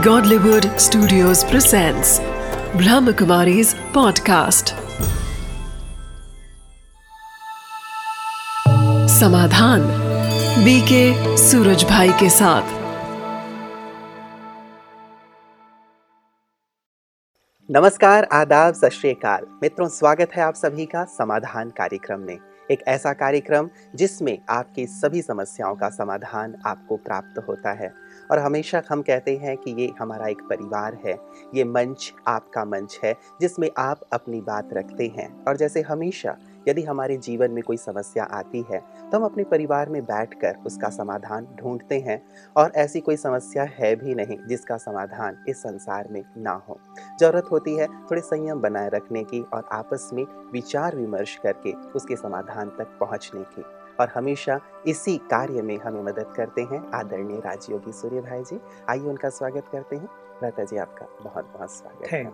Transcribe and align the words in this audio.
Godlywood 0.00 0.62
Studios 0.62 1.44
presents 1.44 2.20
Brahmakumari's 2.72 3.74
podcast. 3.74 4.70
Samadhan 9.08 9.80
BK 10.64 11.36
Suraj 11.36 11.84
भाई 11.84 12.08
के 12.08 12.30
साथ। 12.30 12.62
नमस्कार, 17.70 18.24
आदाब, 18.24 18.74
सत 18.74 18.90
मित्रों, 19.62 19.88
स्वागत 19.88 20.30
है 20.36 20.42
आप 20.42 20.54
सभी 20.54 20.86
का 20.86 21.04
समाधान 21.04 21.70
कार्यक्रम 21.70 22.20
में। 22.20 22.38
एक 22.70 22.82
ऐसा 22.88 23.12
कार्यक्रम 23.12 23.70
जिसमें 23.94 24.38
आपकी 24.50 24.86
सभी 24.86 25.22
समस्याओं 25.22 25.76
का 25.76 25.88
समाधान 25.88 26.54
आपको 26.66 26.96
प्राप्त 26.96 27.44
होता 27.48 27.72
है। 27.72 28.09
और 28.30 28.38
हमेशा 28.38 28.82
हम 28.88 29.02
कहते 29.02 29.36
हैं 29.36 29.56
कि 29.56 29.70
ये 29.72 29.90
हमारा 29.98 30.26
एक 30.28 30.42
परिवार 30.42 30.98
है। 31.06 31.18
ये 31.54 31.64
मंच 31.64 32.12
आपका 32.28 32.64
मंच 32.64 32.98
है, 33.04 33.14
जिसमें 33.40 33.68
आप 33.78 34.00
अपनी 34.12 34.40
बात 34.40 34.72
रखते 34.72 35.06
हैं। 35.16 35.28
और 35.44 35.56
जैसे 35.56 35.80
हमेशा 35.80 36.36
यदि 36.68 36.82
हमारे 36.82 37.16
जीवन 37.16 37.50
में 37.50 37.62
कोई 37.62 37.76
समस्या 37.76 38.24
आती 38.24 38.64
है 38.70 38.78
तो 39.10 39.18
हम 39.18 39.24
अपने 39.24 39.44
परिवार 39.44 39.88
में 39.88 40.02
बैठकर 40.04 40.56
उसका 40.66 40.88
समाधान 40.88 41.46
ढूंढते 41.60 41.98
हैं। 41.98 42.20
और 42.56 42.72
ऐसी 42.76 43.00
कोई 43.00 43.16
समस्या 43.16 43.62
है 43.70 43.94
भी 43.96 44.14
नहीं, 44.14 44.36
जिसका 44.48 44.76
समाधान 44.76 45.44
इस 45.48 45.62
संसार 45.62 46.08
में 46.10 46.22
ना 46.36 46.52
हो। 46.68 46.78
ज़रूरत 47.20 47.48
होती 47.52 47.74
है 47.76 47.86
थोड़े 47.86 48.20
संयम 48.20 48.60
बनाए 48.60 48.88
रखने 48.88 49.24
की 49.24 49.40
और 49.54 49.68
आपस 49.72 50.10
में 50.12 50.24
विचार 50.52 50.96
विमर्श 50.96 51.36
करके 51.42 51.72
उसके 51.72 52.16
समाधान 52.16 52.68
तक 52.68 52.96
पहुँचने 53.00 53.42
की। 53.48 53.62
और 54.00 54.08
हमेशा 54.14 54.60
इसी 54.86 55.16
कार्य 55.18 55.62
में 55.62 55.76
हमें 55.76 56.02
मदद 56.02 56.32
करते 56.36 56.62
हैं 56.62 56.90
आदरणीय 56.94 57.38
राजयोगी 57.38 57.92
सूर्य 57.92 58.20
भाई 58.20 58.42
जी। 58.42 58.60
आइए 58.88 59.02
उनका 59.02 59.28
स्वागत 59.28 59.68
करते 59.72 59.96
हैं। 59.96 60.08
लता 60.44 60.64
जी 60.64 60.76
आपका 60.76 61.06
बहुत 61.24 61.52
बहुत 61.54 61.70
स्वागत 61.70 62.12
है। 62.12 62.24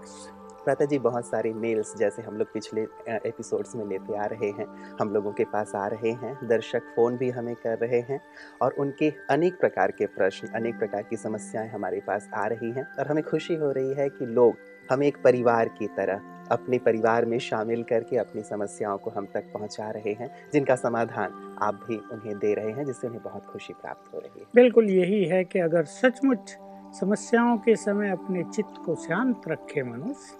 प्रता 0.64 0.84
जी 0.84 0.98
बहुत 0.98 1.26
सारे 1.26 1.52
मेल्स 1.54 1.96
जैसे 1.96 2.22
हम 2.22 2.36
लोग 2.36 2.52
पिछले 2.52 2.82
एपिसोड्स 3.08 3.76
में 3.76 3.86
लेते 3.86 4.16
आ 4.16 4.24
रहे 4.24 4.50
हैं। 4.50 4.96
हम 5.00 5.10
लोगों 5.10 5.32
के 5.32 5.44
पास 5.44 5.74
आ 5.74 5.86
रहे 5.86 6.10
हैं। 6.10 6.48
दर्शक 6.48 6.82
फ़ोन 6.96 7.16
भी 7.16 7.30
हमें 7.30 7.54
कर 7.54 7.78
रहे 7.78 8.00
हैं 8.00 8.20
और 8.62 8.72
उनके 8.72 9.12
अनेक 9.30 9.60
प्रकार 9.60 9.90
के 9.90 10.06
प्रश्न 10.06 10.48
अनेक 10.48 10.78
प्रकार 10.78 11.02
की 11.02 11.16
समस्याएँ 11.16 11.68
हमारे 11.68 12.00
पास 12.00 12.28
आ 12.34 12.46
रही 12.46 12.70
हैं 12.70 12.86
और 12.98 13.06
हमें 13.06 13.24
खुशी 13.24 13.54
हो 13.54 13.70
रही 13.72 13.94
है 13.94 14.08
कि 14.08 14.26
लोग 14.26 14.54
हमें 14.90 15.06
एक 15.06 15.22
परिवार 15.24 15.68
की 15.68 15.86
तरह 15.86 16.20
अपने 16.52 16.78
परिवार 16.78 17.24
में 17.24 17.38
शामिल 17.38 17.82
करके 17.82 18.16
अपनी 18.16 18.42
समस्याओं 18.42 18.98
को 18.98 19.10
हम 19.10 19.26
तक 19.34 19.44
पहुँचा 19.54 19.90
रहे 19.90 20.12
हैं 20.12 20.30
जिनका 20.52 20.76
समाधान 20.76 21.56
आप 21.62 21.74
भी 21.88 21.96
उन्हें 21.96 22.38
दे 22.38 22.54
रहे 22.54 22.72
हैं 22.72 22.84
जिससे 22.84 23.06
उन्हें 23.06 23.22
बहुत 23.24 23.46
खुशी 23.46 23.72
प्राप्त 23.72 24.14
हो 24.14 24.18
रही 24.18 24.40
है। 24.40 24.46
बिल्कुल 24.54 24.90
यही 24.90 25.24
है 25.24 25.44
कि 25.44 25.58
अगर 25.58 25.84
सचमुच 25.84 26.56
समस्याओं 27.00 27.56
के 27.58 27.76
समय 27.76 28.10
अपने 28.10 28.42
चित्त 28.42 28.82
को 28.86 28.94
शांत 28.94 29.42
रखे 29.48 29.82
मनुष्य 29.82 30.38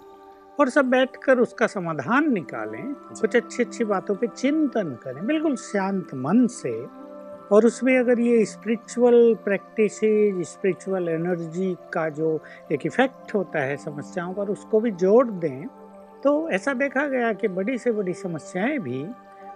और 0.59 0.69
सब 0.69 0.85
बैठकर 0.85 1.39
उसका 1.39 1.67
समाधान 1.67 2.33
निकालें 2.33 2.93
कुछ 2.93 3.35
अच्छी 3.35 3.63
अच्छी 3.63 3.83
बातों 3.83 4.15
पे 4.15 4.27
चिंतन 4.27 4.97
करें 5.03 5.25
बिल्कुल 5.25 5.55
शांत 5.55 6.13
मन 6.15 6.47
से 6.47 6.85
और 7.55 7.65
उसमें 7.65 7.97
अगर 7.99 8.19
ये 8.19 8.45
स्पिरिचुअल 8.45 9.35
प्रैक्टिस 9.35 9.99
स्पिरिचुअल 10.49 11.09
एनर्जी 11.09 11.75
का 11.93 12.09
जो 12.09 12.39
एक 12.71 12.85
इफ़ेक्ट 12.85 13.35
होता 13.35 13.59
है 13.59 13.77
समस्याओं 13.77 14.33
पर 14.33 14.49
उसको 14.49 14.79
भी 14.79 14.91
जोड़ 14.91 15.27
दें 15.27 15.67
तो 16.27 16.49
ऐसा 16.49 16.73
देखा 16.73 17.07
गया 17.07 17.33
कि 17.33 17.47
बड़ी 17.47 17.77
से 17.77 17.91
बड़ी 17.91 18.13
समस्याएँ 18.13 18.79
भी 18.79 19.05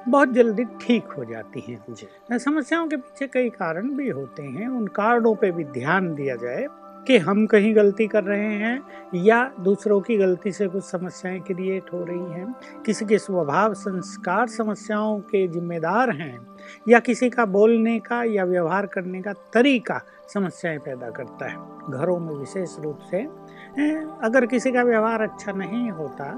बहुत 0.07 0.29
जल्दी 0.29 0.63
ठीक 0.81 1.03
हो 1.03 1.25
जाती 1.25 1.59
हैं। 1.59 2.37
समस्याओं 2.37 2.87
के 2.87 2.95
पीछे 2.95 3.27
कई 3.27 3.49
कारण 3.49 3.89
भी 3.89 4.09
होते 4.09 4.43
हैं। 4.43 4.67
उन 4.67 4.87
कारणों 4.87 5.35
पे 5.35 5.51
भी 5.51 5.63
ध्यान 5.63 6.15
दिया 6.15 6.35
जाए 6.35 6.65
कि 7.07 7.17
हम 7.17 7.45
कहीं 7.45 7.75
गलती 7.75 8.07
कर 8.07 8.23
रहे 8.23 8.53
हैं 8.53 8.81
या 9.15 9.51
दूसरों 9.59 10.01
की 10.01 10.17
गलती 10.17 10.51
से 10.51 10.67
कुछ 10.67 10.83
समस्याएँ 10.83 11.39
क्रिएट 11.39 11.93
हो 11.93 12.03
रही 12.03 12.39
हैं। 12.39 12.53
किसी 12.85 13.05
के 13.05 13.17
स्वभाव 13.17 13.73
संस्कार 13.73 14.47
समस्याओं 14.47 15.19
के 15.19 15.47
जिम्मेदार 15.47 16.09
हैं 16.09 16.47
या 16.89 16.99
किसी 16.99 17.29
का 17.29 17.45
बोलने 17.45 17.99
का 17.99 18.23
या 18.23 18.43
व्यवहार 18.43 18.85
करने 18.85 19.21
का 19.21 19.33
तरीका 19.53 20.01
समस्याएँ 20.33 20.77
पैदा 20.77 21.09
करता 21.09 21.49
है। 21.49 21.57
घरों 21.91 22.19
में 22.19 22.33
विशेष 22.33 22.79
रूप 22.79 22.99
से 23.11 23.27
अगर 24.23 24.45
किसी 24.45 24.71
का 24.71 24.83
व्यवहार 24.83 25.21
अच्छा 25.21 25.51
नहीं 25.51 25.89
होता 25.91 26.33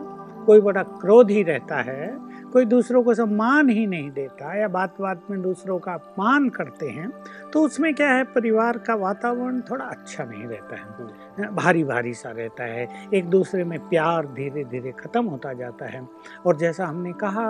कोई 0.45 0.61
बड़ा 0.61 0.81
क्रोध 0.83 1.29
ही 1.31 1.43
रहता 1.43 1.75
है 1.81 2.07
कोई 2.53 2.65
दूसरों 2.65 3.01
को 3.03 3.13
सम्मान 3.13 3.69
ही 3.69 3.85
नहीं 3.87 4.09
देता 4.11 4.55
या 4.55 4.67
बात 4.67 4.99
बात 5.01 5.21
में 5.29 5.41
दूसरों 5.41 5.77
का 5.79 5.93
अपमान 5.93 6.49
करते 6.49 6.89
हैं 6.89 7.09
तो 7.53 7.61
उसमें 7.61 7.93
क्या 7.95 8.09
है 8.09 8.23
परिवार 8.23 8.77
का 8.77 8.95
वातावरण 8.95 9.61
थोड़ा 9.61 9.85
अच्छा 9.85 10.23
नहीं 10.23 10.43
रहता 10.43 10.75
है। 10.75 11.47
भारी 11.55 11.83
भारी 11.83 12.13
सा 12.13 12.31
रहता 12.31 12.63
है 12.63 12.87
एक 13.13 13.29
दूसरे 13.29 13.63
में 13.63 13.79
प्यार 13.89 14.27
धीरे 14.33 14.63
धीरे 14.63 14.91
ख़त्म 14.91 15.23
होता 15.25 15.53
जाता 15.53 15.85
है। 15.85 16.07
और 16.45 16.57
जैसा 16.57 16.85
हमने 16.85 17.13
कहा 17.23 17.47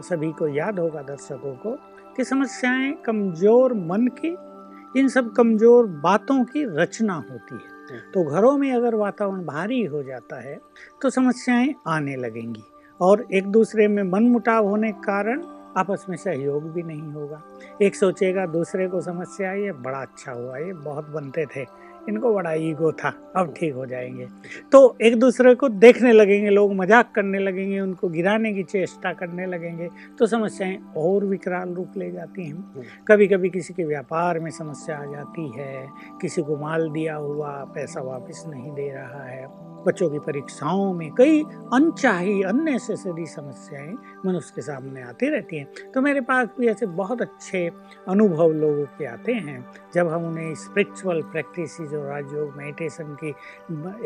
सभी 0.00 0.32
को 0.32 0.48
याद 0.48 0.78
होगा 0.78 1.02
दर्शकों 1.02 1.54
को 1.56 1.76
कि 2.16 2.24
समस्याएँ 2.24 2.92
कमज़ोर 3.06 3.74
मन 3.74 4.06
की 4.18 4.36
इन 5.00 5.08
सब 5.08 5.32
कमज़ोर 5.32 5.86
बातों 6.02 6.42
की 6.44 6.64
रचना 6.76 7.14
होती 7.14 7.54
है। 7.54 7.75
तो 8.14 8.24
घरों 8.24 8.56
में 8.58 8.72
अगर 8.72 8.94
वातावरण 8.94 9.44
भारी 9.44 9.84
हो 9.84 10.02
जाता 10.02 10.40
है 10.40 10.58
तो 11.02 11.10
समस्याएँ 11.10 11.74
आने 11.86 12.16
लगेंगी 12.16 12.64
और 13.00 13.26
एक 13.34 13.46
दूसरे 13.46 13.88
में 13.88 14.02
मन 14.02 14.22
मुटाव 14.22 14.66
होने 14.66 14.92
के 14.92 15.00
कारण 15.00 15.42
आपस 15.76 16.06
में 16.08 16.16
सहयोग 16.16 16.72
भी 16.72 16.82
नहीं 16.82 17.12
होगा। 17.12 17.42
एक 17.82 17.96
सोचेगा, 17.96 18.46
दूसरे 18.46 18.88
को 18.88 19.00
समस्या 19.00 19.52
ये 19.52 19.72
बड़ा 19.72 19.98
अच्छा 19.98 20.32
हुआ, 20.32 20.56
ये 20.56 20.72
बहुत 20.72 21.08
बनते 21.08 21.46
थे। 21.46 21.64
इनको 22.08 22.32
बड़ा 22.34 22.52
ईगो 22.52 22.92
था 22.92 23.12
अब 23.36 23.52
ठीक 23.56 23.74
हो 23.74 23.86
जाएँगे। 23.86 24.26
तो 24.72 24.96
एक 25.02 25.18
दूसरे 25.20 25.54
को 25.54 25.68
देखने 25.68 26.12
लगेंगे 26.12 26.50
लोग 26.50 26.74
मज़ाक 26.74 27.12
करने 27.14 27.38
लगेंगे 27.38 27.80
उनको 27.80 28.08
गिराने 28.08 28.52
की 28.52 28.62
चेष्टा 28.64 29.12
करने 29.12 29.46
लगेंगे 29.46 29.88
तो 30.18 30.26
समस्याएँ 30.26 30.78
और 30.96 31.24
विकराल 31.24 31.74
रूप 31.74 31.96
ले 31.96 32.10
जाती 32.10 32.46
हैं। 32.46 32.84
कभी 33.08 33.26
कभी 33.26 33.50
किसी 33.50 33.74
के 33.74 33.84
व्यापार 33.84 34.40
में 34.40 34.50
समस्या 34.50 34.98
आ 34.98 35.04
जाती 35.04 35.48
है 35.58 35.86
किसी 36.20 36.42
को 36.42 36.56
माल 36.56 36.88
दिया 36.90 37.14
हुआ 37.16 37.52
पैसा 37.74 38.00
वापस 38.02 38.44
नहीं 38.48 38.72
दे 38.72 38.90
रहा 38.90 39.24
है। 39.24 39.46
बच्चों 39.86 40.08
की 40.10 40.18
परीक्षाओं 40.18 40.92
में 40.94 41.10
कई 41.14 41.42
अनचाही 41.72 42.42
अननेसेसरी 42.42 43.26
समस्याएँ 43.26 43.94
मनुष्य 44.26 44.52
के 44.56 44.62
सामने 44.62 45.02
आती 45.02 45.28
रहती 45.28 45.56
हैं। 45.56 45.90
तो 45.94 46.00
मेरे 46.00 46.20
पास 46.20 46.48
भी 46.58 46.68
ऐसे 46.68 46.86
बहुत 46.86 47.22
अच्छे 47.22 47.66
अनुभव 48.08 48.52
लोगों 48.54 48.84
के 48.98 49.06
आते 49.06 49.32
हैं 49.32 49.58
जब 49.94 50.08
हम 50.08 50.24
उन्हें 50.24 50.54
स्पिरिचुअल 50.56 51.22
प्रैक्टिस 51.22 51.80
और 51.80 52.06
राजयोग 52.06 52.56
मेडिटेशन 52.56 53.16
की 53.22 53.30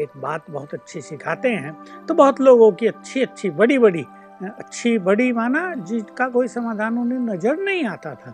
एक 0.03 0.17
बात 0.17 0.51
बहुत 0.51 0.75
अच्छी 0.75 1.01
सिखाते 1.01 1.49
हैं 1.49 1.77
तो 2.07 2.15
बहुत 2.15 2.41
लोगों 2.41 2.73
की 2.73 2.87
अच्छी 2.87 3.23
अच्छी 3.23 3.51
बड़ी 3.53 3.79
बड़ी 3.79 4.05
अच्छी 4.43 4.99
बड़ी 4.99 5.33
माना 5.33 5.63
जिसका 5.75 6.29
कोई 6.29 6.49
समाधान 6.49 6.99
उन्हें 6.99 7.19
नज़र 7.19 7.57
नहीं 7.57 7.85
आता 7.87 8.15
था। 8.15 8.33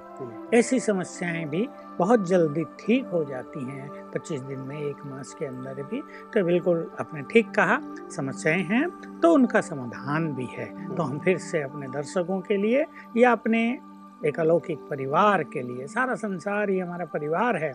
ऐसी 0.55 0.79
समस्याएँ 0.81 1.45
भी 1.45 1.69
बहुत 1.99 2.27
जल्दी 2.29 2.65
ठीक 2.81 3.07
हो 3.07 3.25
जाती 3.25 3.65
हैं। 3.65 3.89
पच्चीस 4.11 4.41
दिन 4.41 4.59
में 4.59 4.79
एक 4.79 5.05
मास 5.07 5.35
के 5.39 5.47
अंदर 5.47 5.83
भी। 5.83 6.01
तो 6.35 6.45
बिल्कुल 6.45 6.91
आपने 7.01 7.23
ठीक 7.23 7.51
कहा 7.51 7.79
समस्याएँ 8.17 8.63
हैं 8.63 8.89
तो 9.21 9.33
उनका 9.33 9.61
समाधान 9.61 10.33
भी 10.35 10.47
है। 10.51 10.67
तो 10.97 11.03
हम 11.03 11.19
फिर 11.19 11.39
से 11.39 11.63
अपने 11.63 11.89
दर्शकों 11.89 12.41
के 12.41 12.57
लिए 12.57 12.85
या 13.17 13.33
अपने 13.33 13.67
एक 14.27 14.39
अलौकिक 14.41 14.79
परिवार 14.91 15.43
के 15.43 15.63
लिए 15.63 15.87
सारा 15.87 16.15
संसार 16.15 16.71
ही 16.71 16.79
हमारा 16.79 17.05
परिवार 17.05 17.57
है। 17.57 17.73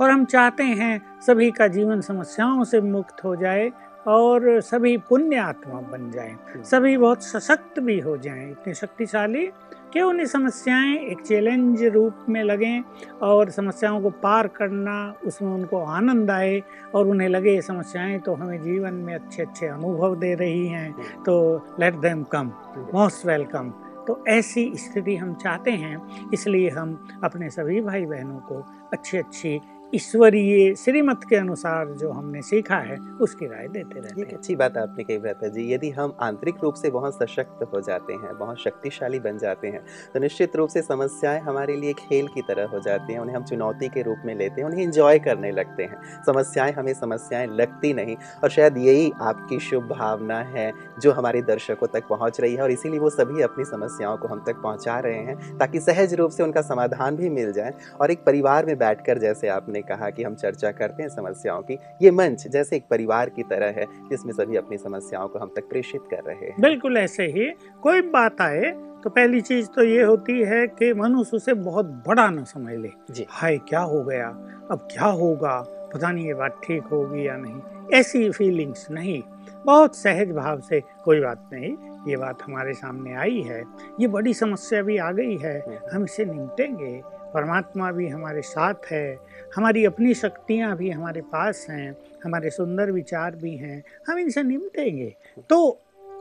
और 0.00 0.10
हम 0.10 0.24
चाहते 0.24 0.62
हैं 0.62 1.20
सभी 1.20 1.50
का 1.50 1.66
जीवन 1.68 2.00
समस्याओं 2.00 2.64
से 2.64 2.80
मुक्त 2.80 3.24
हो 3.24 3.34
जाए 3.36 3.70
और 4.06 4.60
सभी 4.60 4.96
पुण्य 4.98 5.36
आत्मा 5.36 5.80
बन 5.80 6.10
जाएँ। 6.10 6.32
हम्म। 6.32 6.62
सभी 6.62 6.96
बहुत 6.96 7.22
सशक्त 7.22 7.80
भी 7.80 7.98
हो 8.00 8.16
जाएँ। 8.16 8.50
इतने 8.50 8.74
शक्तिशाली 8.74 9.46
कि 9.92 10.00
उन्हें 10.00 10.26
समस्याएँ 10.26 10.96
एक 10.96 11.20
चैलेंज 11.20 11.82
रूप 11.84 12.16
में 12.28 12.42
लगें 12.42 12.82
और 13.22 13.50
समस्याओं 13.50 14.00
को 14.02 14.10
पार 14.10 14.46
करना 14.48 15.14
उसमें 15.26 15.50
उनको 15.52 15.78
आनंद 15.78 16.30
आए 16.30 16.62
और 16.94 17.06
उन्हें 17.06 17.28
लगे 17.28 17.54
ये 17.54 17.62
समस्याएँ 17.62 18.18
तो 18.18 18.34
हमें 18.34 18.62
जीवन 18.62 18.94
में 18.94 19.14
अच्छे 19.14 19.42
अच्छे 19.42 19.66
अनुभव 19.66 20.16
दे 20.16 20.34
रही 20.34 20.66
हैं। 20.66 20.90
हम्म। 20.90 21.22
तो 21.24 21.66
let 21.80 21.94
them 21.94 22.22
come 22.22 22.52
most 22.94 23.26
welcome 23.26 23.72
तो 24.06 24.24
ऐसी 24.28 24.72
स्थिति 24.76 25.16
हम 25.16 25.34
चाहते 25.34 25.70
हैं 25.70 26.30
इसलिए 26.34 26.70
हम 26.70 27.18
अपने 27.24 27.50
सभी 27.50 27.80
भाई 27.80 28.06
बहनों 28.06 28.38
को 28.38 28.64
अच्छी 28.92 29.18
अच्छी 29.18 29.60
ईश्वरीय 29.94 30.74
श्रीमत 30.74 31.20
के 31.28 31.36
अनुसार 31.36 31.86
जो 31.86 32.10
हमने 32.10 32.42
सीखा 32.42 32.76
है 32.76 32.96
उसकी 33.20 33.46
राय 33.46 33.68
देते 33.68 34.00
रहते 34.00 34.20
हैं। 34.20 34.28
अच्छी 34.28 34.56
बात 34.56 34.76
आपने 34.76 35.04
कही 35.04 35.18
भ्राता 35.18 35.48
जी। 35.48 35.74
यदि 35.74 35.90
हम 35.90 36.16
आंतरिक 36.20 36.54
रूप 36.62 36.74
से 36.74 36.90
बहुत 36.90 37.14
सशक्त 37.14 37.62
हो 37.74 37.80
जाते 37.80 38.12
हैं 38.12 38.38
बहुत 38.38 38.60
शक्तिशाली 38.60 39.18
बन 39.18 39.38
जाते 39.38 39.68
हैं 39.68 39.80
तो 40.14 40.20
निश्चित 40.20 40.56
रूप 40.56 40.68
से 40.68 40.82
समस्याएँ 40.82 41.40
हमारे 41.40 41.76
लिए 41.76 41.92
खेल 41.92 42.26
की 42.26 42.42
तरह 42.42 42.66
हो 42.66 42.80
जाती 42.80 43.12
हैं 43.12 43.20
उन्हें 43.20 43.36
हम 43.36 43.44
चुनौती 43.44 43.88
के 43.88 44.02
रूप 44.02 44.22
में 44.24 44.34
लेते 44.34 44.60
हैं 44.60 44.68
उन्हें 44.68 44.82
इंजॉय 44.82 45.18
करने 45.18 45.50
लगते 45.50 45.82
हैं। 45.82 46.22
समस्याएँ 46.26 46.72
हमें 46.72 46.92
समस्याएँ 46.94 47.46
लगती 47.46 47.92
नहीं 47.94 48.16
और 48.44 48.50
शायद 48.50 48.78
यही 48.78 49.12
आपकी 49.20 49.58
शुभ 49.60 49.82
भावना 49.82 50.38
है 50.38 50.72
जो 51.02 51.12
हमारे 51.12 51.42
दर्शकों 51.42 51.86
तक 51.86 52.08
पहुँच 52.08 52.40
रही 52.40 52.54
है 52.54 52.62
और 52.62 52.70
इसीलिए 52.70 52.98
वो 52.98 53.10
सभी 53.10 53.42
अपनी 53.42 53.64
समस्याओं 53.64 54.16
को 54.16 54.28
हम 54.28 54.44
तक 54.46 54.62
पहुँचा 54.62 54.98
रहे 55.00 55.18
हैं 55.18 55.58
ताकि 55.58 55.80
सहज 55.80 56.14
रूप 56.14 56.30
से 56.30 56.42
उनका 56.42 56.62
समाधान 56.62 57.16
भी 57.16 57.30
मिल 57.30 57.52
जाए 57.52 57.74
और 58.00 58.10
एक 58.10 58.24
परिवार 58.24 58.66
में 58.66 58.78
बैठ 58.78 59.10
जैसे 59.10 59.48
आपने 59.48 59.79
आपने 59.80 59.96
कहा 59.96 60.10
कि 60.10 60.22
हम 60.22 60.34
चर्चा 60.34 60.70
करते 60.72 61.02
हैं 61.02 61.10
समस्याओं 61.10 61.62
की। 61.62 61.78
ये 62.02 62.10
मंच 62.10 62.46
जैसे 62.48 62.76
एक 62.76 62.84
परिवार 62.90 63.28
की 63.28 63.42
तरह 63.42 63.72
है 63.78 63.86
जिसमें 64.10 64.32
सभी 64.32 64.56
अपनी 64.56 64.78
समस्याओं 64.78 65.28
को 65.28 65.38
हम 65.38 65.52
तक 65.56 65.68
प्रेषित 65.68 66.02
कर 66.10 66.22
रहे 66.24 66.46
हैं। 66.46 66.54
बिल्कुल 66.60 66.96
ऐसे 66.96 67.26
ही 67.28 67.50
कोई 67.82 68.00
बात 68.10 68.40
आए 68.40 68.70
तो 69.04 69.10
पहली 69.10 69.40
चीज़ 69.40 69.66
तो 69.66 69.82
ये 69.82 70.02
होती 70.02 70.40
है 70.42 70.66
कि 70.68 70.92
मनुष्य 70.94 71.36
उसे 71.36 71.54
बहुत 71.54 71.86
बड़ा 72.08 72.28
ना 72.30 72.42
समझ 72.44 72.74
ले। 72.74 72.88
जी। 73.10 73.26
हाय 73.30 73.56
क्या 73.68 73.80
हो 73.82 74.02
गया? 74.04 74.26
अब 74.70 74.88
क्या 74.92 75.06
होगा? 75.06 75.60
पता 75.94 76.10
नहीं 76.12 76.26
ये 76.26 76.34
बात 76.34 76.60
ठीक 76.64 76.82
होगी 76.82 77.26
या 77.26 77.36
नहीं। 77.36 77.60
ऐसी 77.98 78.30
फीलिंग्स 78.30 78.86
नहीं। 78.90 79.22
बहुत 79.66 79.96
सहज 79.96 80.30
भाव 80.32 80.60
से 80.60 80.80
कोई 81.04 81.20
बात 81.20 81.48
नहीं 81.52 81.72
ये 82.08 82.16
बात 82.16 82.42
हमारे 82.42 82.72
सामने 82.72 83.14
आई 83.14 83.40
है। 83.40 83.62
ये 84.00 84.06
बड़ी 84.08 84.34
समस्या 84.34 84.82
भी 84.82 84.96
आ 84.98 85.10
गई 85.12 85.36
है। 85.36 85.58
हम 85.92 86.04
इसे 86.04 86.24
निपटेंगे। 86.24 86.92
परमात्मा 87.34 87.90
भी 87.92 88.08
हमारे 88.08 88.42
साथ 88.42 88.90
है 88.90 89.18
हमारी 89.56 89.84
अपनी 89.84 90.14
शक्तियाँ 90.14 90.76
भी 90.76 90.90
हमारे 90.90 91.20
पास 91.20 91.66
हैं 91.70 91.96
हमारे 92.24 92.50
सुंदर 92.50 92.90
विचार 92.90 93.36
भी 93.36 93.56
हैं 93.56 93.82
हम 94.08 94.18
इनसे 94.18 94.42
निपटेंगे। 94.42 95.14
तो 95.50 95.80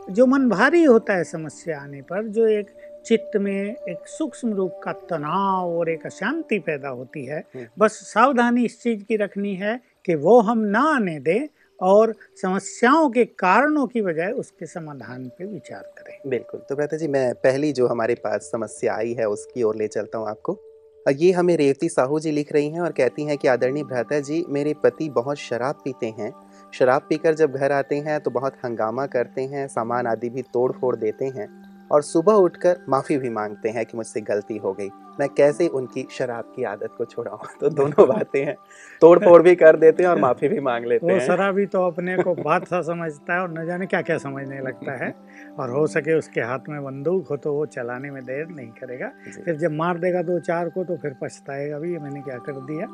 जो 0.09 0.25
मन 0.25 0.49
भारी 0.49 0.83
होता 0.83 1.13
है 1.13 1.23
समस्या 1.23 1.79
आने 1.81 2.01
पर 2.01 2.27
जो 2.27 2.47
एक 2.47 2.67
चित्त 3.05 3.37
में 3.37 3.75
एक 3.89 4.07
सूक्ष्म 4.07 4.53
रूप 4.53 4.79
का 4.83 4.91
तनाव 5.09 5.77
और 5.77 5.89
एक 5.89 6.05
अशांति 6.05 6.59
पैदा 6.59 6.89
होती 6.89 7.25
है 7.25 7.39
हम्म। 7.55 7.67
बस 7.79 7.91
सावधानी 7.91 8.65
इस 8.65 8.81
चीज़ 8.83 9.03
की 9.03 9.15
रखनी 9.15 9.55
है 9.55 9.79
कि 10.05 10.15
वो 10.15 10.39
हम 10.41 10.59
ना 10.59 10.81
आने 10.95 11.19
दें 11.19 11.47
और 11.79 12.13
समस्याओं 12.41 13.09
के 13.09 13.25
कारणों 13.25 13.87
की 13.87 14.01
बजाय 14.01 14.31
उसके 14.31 14.65
समाधान 14.65 15.27
पे 15.27 15.45
विचार 15.45 15.93
करें। 15.97 16.17
बिल्कुल। 16.27 16.61
तो 16.69 16.75
भ्राता 16.75 16.97
जी 16.97 17.07
मैं 17.07 17.33
पहली 17.33 17.71
जो 17.71 17.87
हमारे 17.87 18.15
पास 18.15 18.49
समस्या 18.51 18.95
आई 18.95 19.13
है 19.13 19.27
उसकी 19.27 19.63
ओर 19.63 19.75
ले 19.75 19.87
चलता 19.87 20.17
हूँ 20.17 20.27
आपको। 20.27 20.59
ये 21.07 21.31
हमें 21.31 21.57
रेवती 21.57 21.89
साहू 21.89 22.19
जी 22.19 22.31
लिख 22.31 22.53
रही 22.53 22.69
हैं 22.69 22.81
और 22.81 22.91
कहती 22.91 23.23
हैं 23.23 23.37
कि, 23.37 23.47
आदरणीय 23.47 23.83
भ्राता 23.83 24.19
जी, 24.19 24.45
मेरे 24.49 24.73
पति 24.73 25.09
बहुत 25.09 25.37
शराब 25.37 25.75
पीते 25.75 26.07
हैं। 26.07 26.33
शराब 26.73 27.01
पीकर 27.09 27.33
जब 27.33 27.51
घर 27.51 27.71
आते 27.71 27.95
हैं 27.95 28.19
तो 28.19 28.31
बहुत 28.31 28.53
हंगामा 28.65 29.05
करते 29.05 29.41
हैं, 29.41 29.67
सामान 29.67 30.07
आदि 30.07 30.29
भी 30.29 30.41
तोड़ 30.41 30.71
फोड़ 30.71 30.95
देते 30.95 31.25
हैं। 31.25 31.68
और 31.91 32.01
सुबह 32.01 32.33
उठकर 32.33 32.77
माफ़ी 32.89 33.17
भी 33.17 33.29
मांगते 33.29 33.69
हैं 33.69 33.85
कि 33.85 33.97
मुझसे 33.97 34.21
गलती 34.21 34.57
हो 34.57 34.73
गई। 34.73 34.89
मैं 35.19 35.29
कैसे 35.29 35.67
उनकी 35.67 36.07
शराब 36.11 36.53
की 36.55 36.63
आदत 36.63 36.89
को 36.97 37.05
छुड़ाऊं 37.05 37.39
तो 37.61 37.69
दोनों 37.69 38.07
बातें 38.07 38.45
हैं। 38.45 38.55
तोड़ 39.01 39.19
फोड़ 39.19 39.41
भी 39.41 39.55
कर 39.55 39.75
देते 39.75 40.03
हैं 40.03 40.09
और 40.09 40.19
माफ़ी 40.19 40.47
भी 40.47 40.59
मांग 40.59 40.85
लेते 40.85 41.07
वो 41.07 41.13
हैं। 41.13 41.27
शराबी 41.27 41.65
तो 41.65 41.87
अपने 41.87 42.17
को 42.17 42.35
बात 42.35 42.67
सा 42.67 42.81
समझता 42.81 43.33
है 43.33 43.39
और 43.39 43.59
न 43.59 43.65
जाने 43.65 43.85
क्या 43.85 44.01
क्या 44.01 44.17
समझने 44.17 44.59
लगता 44.59 45.05
है। 45.05 45.15
और 45.59 45.69
हो 45.69 45.87
सके 45.87 46.13
उसके 46.13 46.41
हाथ 46.41 46.59
में 46.69 46.83
बंदूक 46.83 47.27
हो 47.27 47.37
तो 47.37 47.53
वो 47.53 47.65
चलाने 47.65 48.11
में 48.11 48.25
देर 48.25 48.47
नहीं 48.47 48.71
करेगा। 48.71 49.11
फिर 49.45 49.55
जब 49.55 49.71
मार 49.71 49.97
देगा 49.97 50.21
दो 50.21 50.39
चार 50.39 50.69
को 50.69 50.83
तो 50.83 50.97
फिर 50.97 51.15
पछताएगा 51.21 51.79
भी 51.79 51.91
ये 51.91 51.99
मैंने 51.99 52.21
क्या 52.21 52.37
कर 52.37 52.51
दिया? 52.51 52.87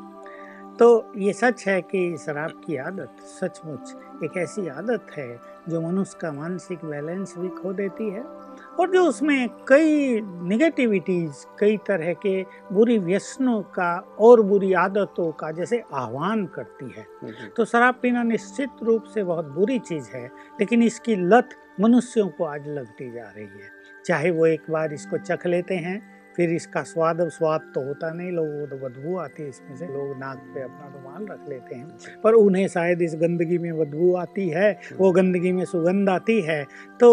तो 0.78 1.12
ये 1.16 1.32
सच 1.32 1.68
है 1.68 1.82
कि 1.82 2.16
शराब 2.26 2.50
की 2.66 2.76
आदत 2.76 3.08
सचमुच 3.20 3.94
एक 4.24 4.36
ऐसी 4.36 4.68
आदत 4.68 5.06
है 5.16 5.40
जो 5.68 5.80
मनुष्य 5.80 6.18
का 6.20 6.32
मानसिक 6.32 6.84
बैलेंस 6.84 7.34
भी 7.38 7.48
खो 7.48 7.72
देती 7.72 8.10
है। 8.10 8.45
और 8.80 8.90
जो 8.92 9.02
उसमें 9.04 9.48
कई 9.68 10.20
निगेटिविटीज 10.48 11.44
कई 11.60 11.76
तरह 11.86 12.12
के 12.16 12.42
बुरी 12.72 12.98
व्यसनों 12.98 13.60
का 13.74 13.92
और 14.20 14.42
बुरी 14.42 14.72
आदतों 14.76 15.30
का 15.32 15.50
जैसे 15.50 15.82
आह्वान 15.94 16.44
करती 16.46 16.84
है। 16.86 17.02
हम्म, 17.02 17.30
हम्म, 17.30 17.48
तो 17.56 17.64
शराब 17.64 17.98
पीना 18.02 18.22
निश्चित 18.22 18.82
रूप 18.82 19.04
से 19.14 19.24
बहुत 19.24 19.46
बुरी 19.54 19.78
चीज़ 19.80 20.10
है 20.14 20.26
लेकिन 20.60 20.82
इसकी 20.82 21.16
लत 21.16 21.56
मनुष्यों 21.80 22.28
को 22.28 22.44
आज 22.44 22.68
लगती 22.68 23.10
जा 23.12 23.32
रही 23.36 23.44
है। 23.44 23.74
चाहे 24.04 24.30
वो 24.30 24.46
एक 24.46 24.70
बार 24.70 24.92
इसको 24.92 25.18
चख 25.20 25.46
लेते 25.46 25.74
हैं 25.76 26.00
फिर 26.36 26.50
इसका 26.50 26.82
स्वाद 26.82 27.20
अब 27.20 27.28
स्वाद 27.28 27.60
तो 27.74 27.80
होता 27.80 28.10
नहीं 28.12 28.30
लोगों 28.32 28.60
को 28.60 28.66
तो 28.66 28.76
बदबू 28.78 29.16
आती 29.18 29.42
है 29.42 29.48
इसमें 29.48 29.76
से। 29.76 29.86
लोग 29.86 30.18
नाक 30.18 30.38
पे 30.54 30.62
अपना 30.62 30.92
रुमाल 30.94 31.26
रख 31.26 31.48
लेते 31.48 31.74
हैं 31.74 32.20
पर 32.24 32.34
उन्हें 32.34 32.66
शायद 32.68 33.02
इस 33.02 33.14
गंदगी 33.14 33.58
में 33.58 33.78
बदबू 33.78 34.14
आती 34.16 34.48
है 34.48 34.68
वो 34.98 35.10
गंदगी 35.12 35.52
में 35.52 35.64
सुगंध 35.64 36.08
आती 36.08 36.40
है 36.40 36.62
तो 37.00 37.08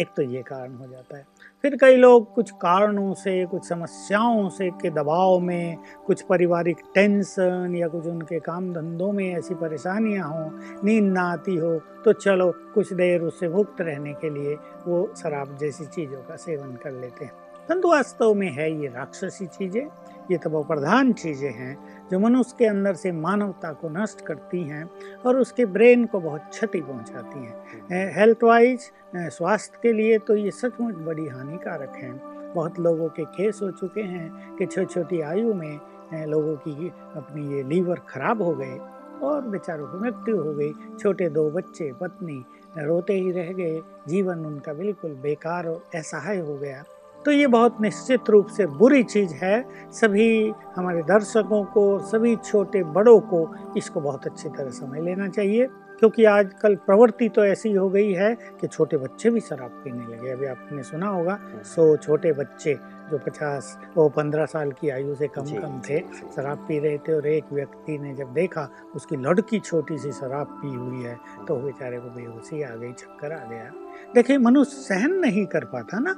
एक 0.00 0.08
तो 0.16 0.22
ये 0.22 0.42
कारण 0.42 0.74
हो 0.74 0.86
जाता 0.86 1.16
है। 1.16 1.24
फिर 1.62 1.76
कई 1.76 1.96
लोग 1.96 2.32
कुछ 2.34 2.50
कारणों 2.52 3.12
से, 3.14 3.44
कुछ 3.46 3.68
समस्याओं 3.68 4.48
से 4.48 4.68
के 4.72 4.90
दबाव 4.90 5.38
में, 5.40 5.76
कुछ 6.06 6.22
पारिवारिक 6.22 6.80
टेंशन 6.94 7.74
या 7.76 7.88
कुछ 7.88 8.06
उनके 8.06 8.40
काम 8.40 8.72
धंधों 8.72 9.10
में 9.12 9.24
ऐसी 9.28 9.54
परेशानियाँ 9.54 10.28
हों, 10.28 10.50
नींद 10.84 11.12
ना 11.12 11.22
आती 11.32 11.56
हो 11.56 11.78
तो 12.04 12.12
चलो 12.12 12.52
कुछ 12.74 12.92
देर 12.92 13.22
उससे 13.22 13.48
मुक्त 13.48 13.80
रहने 13.80 14.12
के 14.14 14.30
लिए 14.30 14.54
वो 14.86 15.08
शराब 15.16 15.56
जैसी 15.58 15.86
चीज़ों 15.86 16.22
का 16.22 16.36
सेवन 16.36 16.76
कर 16.76 16.92
लेते 16.92 17.24
हैं। 17.24 17.32
परंतु 17.68 17.88
वास्तव 17.88 18.34
में 18.34 18.50
है 18.50 18.70
ये 18.72 18.88
राक्षसी 18.88 19.46
चीज़ें, 19.48 19.86
ये 20.30 20.36
तब 20.38 20.64
प्रधान 20.68 21.12
चीज़ें 21.12 21.52
हैं। 21.52 21.76
जो 22.10 22.18
मनुष्य 22.18 22.54
के 22.58 22.66
अंदर 22.66 22.94
से 22.94 23.12
मानवता 23.12 23.72
को 23.72 23.88
नष्ट 23.92 24.20
करती 24.26 24.62
हैं 24.62 24.88
और 25.26 25.38
उसके 25.38 25.66
ब्रेन 25.66 26.04
को 26.06 26.20
बहुत 26.20 26.48
क्षति 26.50 26.80
पहुंचाती 26.80 27.38
हैं। 27.38 28.14
हेल्थ 28.14 28.44
वाइज 28.44 28.90
स्वास्थ्य 29.16 29.78
के 29.82 29.92
लिए 29.92 30.18
तो 30.18 30.36
ये 30.36 30.50
सचमुच 30.50 30.94
बड़ी 31.06 31.26
हानिकारक 31.28 31.96
हैं। 31.96 32.14
बहुत 32.54 32.78
लोगों 32.80 33.08
के 33.08 33.24
केस 33.36 33.60
हो 33.62 33.70
चुके 33.70 34.02
हैं 34.02 34.56
कि 34.56 34.66
छोटी 34.66 34.94
छोटी 34.94 35.20
आयु 35.20 35.54
में 35.54 36.26
लोगों 36.26 36.54
की 36.58 36.88
अपनी 37.16 37.54
ये 37.56 37.62
लीवर 37.62 38.00
खराब 38.08 38.42
हो 38.42 38.54
गए 38.54 38.78
और 39.22 39.40
बेचारों 39.42 39.86
की 39.86 39.98
मृत्यु 39.98 40.42
हो 40.42 40.52
गई। 40.54 40.72
छोटे 40.98 41.28
दो 41.28 41.50
बच्चे 41.50 41.90
पत्नी 42.00 42.44
रोते 42.78 43.14
ही 43.14 43.30
रह 43.32 43.52
गए। 43.52 43.80
जीवन 44.08 44.44
उनका 44.46 44.72
बिल्कुल 44.74 45.14
बेकार 45.22 45.66
और 45.66 45.84
असहाय 45.94 46.38
हो 46.38 46.56
गया। 46.56 46.82
तो 47.26 47.32
ये 47.32 47.46
बहुत 47.46 47.80
निश्चित 47.80 48.28
रूप 48.30 48.46
से 48.46 48.66
बुरी 48.66 49.02
चीज़ 49.02 49.32
है। 49.34 49.64
सभी 49.92 50.52
हमारे 50.76 51.02
दर्शकों 51.02 51.62
को 51.64 51.98
सभी 51.98 52.34
छोटे 52.36 52.82
बड़ों 52.94 53.18
को 53.20 53.40
इसको 53.76 54.00
बहुत 54.00 54.26
अच्छी 54.26 54.48
तरह 54.48 54.70
समझ 54.70 55.00
लेना 55.00 55.28
चाहिए 55.28 55.66
क्योंकि 55.98 56.24
आजकल 56.24 56.74
प्रवृत्ति 56.76 57.28
तो 57.28 57.44
ऐसी 57.44 57.72
हो 57.72 57.88
गई 57.90 58.12
है 58.12 58.34
कि 58.60 58.66
छोटे 58.66 58.96
बच्चे 58.96 59.30
भी 59.30 59.40
शराब 59.40 59.70
पीने 59.84 60.06
लगे। 60.06 60.30
अभी 60.30 60.46
आपने 60.46 60.82
सुना 60.82 61.08
होगा 61.08 61.38
सो 61.64 61.96
छोटे 61.96 62.32
बच्चे 62.32 62.74
जो 63.10 63.18
पचास 63.18 63.76
वो 63.96 64.08
पंद्रह 64.08 64.46
साल 64.46 64.72
की 64.72 64.88
आयु 64.88 65.14
से 65.14 65.28
कम 65.28 65.50
कम 65.60 65.80
थे। 65.88 65.98
शराब 66.36 66.64
पी 66.68 66.78
रहे 66.78 66.98
थे 66.98 67.14
और 67.14 67.26
एक 67.26 67.52
व्यक्ति 67.52 67.98
ने 67.98 68.14
जब 68.14 68.32
देखा 68.34 68.68
उसकी 68.94 69.16
लड़की 69.16 69.60
छोटी 69.60 69.98
सी 69.98 70.12
शराब 70.12 70.58
पी 70.62 70.74
हुई 70.74 71.02
है 71.02 71.18
तो 71.48 71.56
बेचारे 71.56 71.98
को 71.98 72.14
बेहोशी 72.16 72.62
आ 72.62 72.74
गई 72.76 72.92
चक्कर 72.92 73.32
आ 73.32 73.44
गया। 73.50 73.70
देखिए 74.14 74.38
मनुष्य 74.38 74.76
सहन 74.76 75.18
नहीं 75.20 75.46
कर 75.46 75.64
पाता 75.64 75.98
ना। 75.98 76.14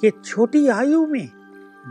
कि 0.00 0.10
छोटी 0.24 0.66
आयु 0.68 1.06
में 1.06 1.28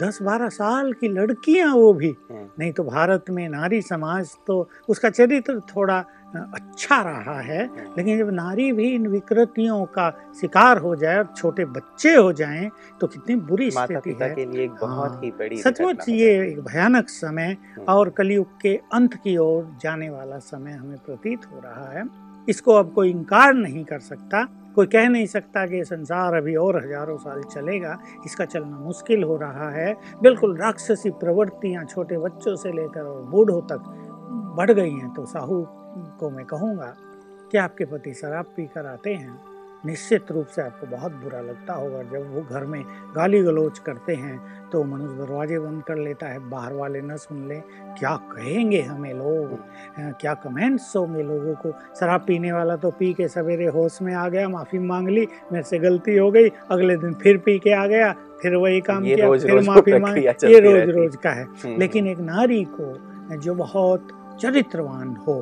दस 0.02 0.22
बारह 0.22 0.50
साल 0.50 0.92
की 0.94 1.08
लड़कियाँ 1.08 1.74
वो 1.76 1.92
भी। 1.94 2.08
हम्म, 2.32 2.48
नहीं 2.60 2.72
तो 2.74 2.84
भारत 2.84 3.30
में 3.30 3.48
नारी 3.50 3.82
समाज 3.82 4.32
तो 4.48 4.68
उसका 4.90 5.10
चरित्र 5.10 5.60
थोड़ा 5.76 6.04
अच्छा 6.36 7.02
रहा 7.02 7.40
है 7.42 7.64
लेकिन 7.98 8.18
जब 8.18 8.30
नारी 8.34 8.72
भी 8.72 8.90
इन 8.96 9.08
विकृतियों 9.08 9.84
का 9.86 10.10
शिकार 10.42 10.78
हो 10.78 10.96
जाए 10.96 11.18
और 11.18 11.28
छोटे 11.38 11.66
बच्चे 11.66 12.16
हो 12.16 12.34
जाएँ 12.34 12.70
तो 13.02 13.08
कितनी 13.08 13.36
बुरी 13.36 13.70
स्थिति 13.72 14.16
है। 14.22 14.30
के 14.36 14.46
लिए 14.46 14.68
बहुत 14.68 15.12
हाँ, 15.12 15.22
ही 15.24 15.32
बड़ी 15.32 15.58
सचमुच 15.58 16.10
ये 16.10 16.32
एक 16.48 16.60
भयानक 16.60 17.10
समय। 17.10 17.56
और 17.90 18.10
कलयुग 18.10 18.48
के 18.62 18.76
अंत 18.94 19.14
की 19.14 19.38
ओर 19.38 19.78
जाने 19.82 20.10
वाला 20.10 20.40
समय 20.40 20.72
हमें 20.72 20.98
प्रतीत 20.98 21.46
हो 21.52 21.62
रहा 21.66 21.90
है। 21.92 22.04
इसको 22.50 22.74
अब 22.74 22.92
कोई 22.94 23.10
इनकार 23.10 23.54
नहीं 23.54 23.84
कर 23.86 24.00
सकता। 24.00 24.48
कोई 24.76 24.86
कह 24.88 25.08
नहीं 25.10 25.26
सकता 25.26 25.66
कि 25.68 25.84
संसार 25.86 26.34
अभी 26.34 26.56
और 26.56 26.78
हज़ारों 26.84 27.18
साल 27.18 27.42
चलेगा। 27.44 27.98
इसका 28.26 28.46
चलना 28.46 28.78
मुश्किल 28.80 29.24
हो 29.24 29.38
रहा 29.38 29.70
है। 29.72 29.94
बिल्कुल 30.22 30.58
राक्षसी 30.58 31.10
प्रवृत्तियाँ 31.22 31.86
छोटे 31.86 32.18
बच्चों 32.18 32.56
से 32.56 32.72
लेकर 32.72 33.02
और 33.02 33.22
बूढ़ों 33.32 33.62
तक 33.62 33.92
बढ़ 34.58 34.72
गई 34.72 34.92
हैं 34.92 35.14
तो 35.14 35.26
साहू 35.26 35.66
को 36.20 36.30
मैं 36.30 36.46
कहूँगा 36.46 36.94
कि 37.52 37.58
आपके 37.58 37.86
पति 37.86 38.14
शराब 38.14 38.46
पी 38.56 38.66
कर 38.68 38.86
आते 38.86 39.14
हैं? 39.14 39.55
निश्चित 39.86 40.32
रूप 40.32 40.48
से 40.48 40.62
आपको 40.62 40.88
बहुत 40.88 41.12
बुरा 41.24 41.40
लगता 41.42 41.74
होगा। 41.74 42.02
जब 42.04 42.34
वो 42.36 42.42
घर 42.42 42.66
में 42.66 42.84
गाली 43.16 43.42
गलौज 43.44 43.80
करते 43.80 44.16
हैं 44.16 44.38
तो 44.72 44.84
मनुष्य 44.84 45.16
दरवाजे 45.18 45.60
बंद 45.60 45.84
कर 45.84 45.98
लेता 45.98 46.28
है 46.28 46.40
बाहर 46.50 46.74
वाले 46.74 47.02
न 47.02 47.18
सुन 47.18 47.48
ले। 47.48 47.60
क्या 48.00 48.16
कहेंगे 48.32 48.82
हमें 48.82 49.14
लोग? 49.14 49.58
क्या 50.22 50.34
कमेंट्स 50.44 50.96
होंगे 50.96 51.24
लोगों 51.24 51.54
को? 51.56 51.72
शराब 52.00 52.26
पीने 52.28 52.52
वाला 52.52 52.76
तो 52.76 52.92
पी 53.00 53.14
के 53.14 53.28
सवेरे 53.28 53.68
होश 53.76 54.02
में 54.02 54.14
आ 54.14 54.28
गया 54.30 54.48
माफ़ी 54.50 54.80
मांग 54.80 55.10
ली 55.10 55.28
मेरे 55.52 55.64
से 55.64 55.80
गलती 55.80 56.18
हो 56.18 56.30
गई 56.32 56.50
अगले 56.72 56.98
दिन 56.98 57.14
फिर 57.24 57.38
पी 57.46 57.58
के 57.60 57.74
आ 57.74 57.86
गया 57.88 58.12
फिर 58.42 58.56
वही 58.56 58.82
काम 58.82 59.04
किया 59.04 59.32
फिर 59.38 59.62
माफ़ी 59.68 60.00
मांगी 60.06 60.22
ये 60.22 60.60
रोज 60.60 60.90
रोज 60.96 61.16
का 61.16 61.32
है। 61.32 61.44
हम्म, 61.44 61.78
लेकिन 61.80 62.08
एक 62.08 62.20
नारी 62.20 62.64
को 62.80 63.38
जो 63.38 63.54
बहुत 63.56 64.08
चरित्रवान 64.42 65.16
हो 65.28 65.36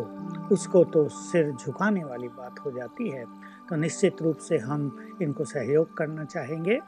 उसको 0.52 0.84
तो 0.94 1.08
सिर 1.10 1.52
झुकाने 1.52 2.04
वाली 2.04 2.28
बात 2.28 2.60
हो 2.66 2.72
जाती 2.72 3.10
है। 3.10 3.24
तो 3.70 3.76
निश्चित 3.76 4.22
रूप 4.22 4.38
से 4.40 4.58
हम 4.60 5.18
इनको 5.22 5.46
सहयोग 5.46 5.96
करना 5.98 6.24
चाहेंगे। 6.26 6.80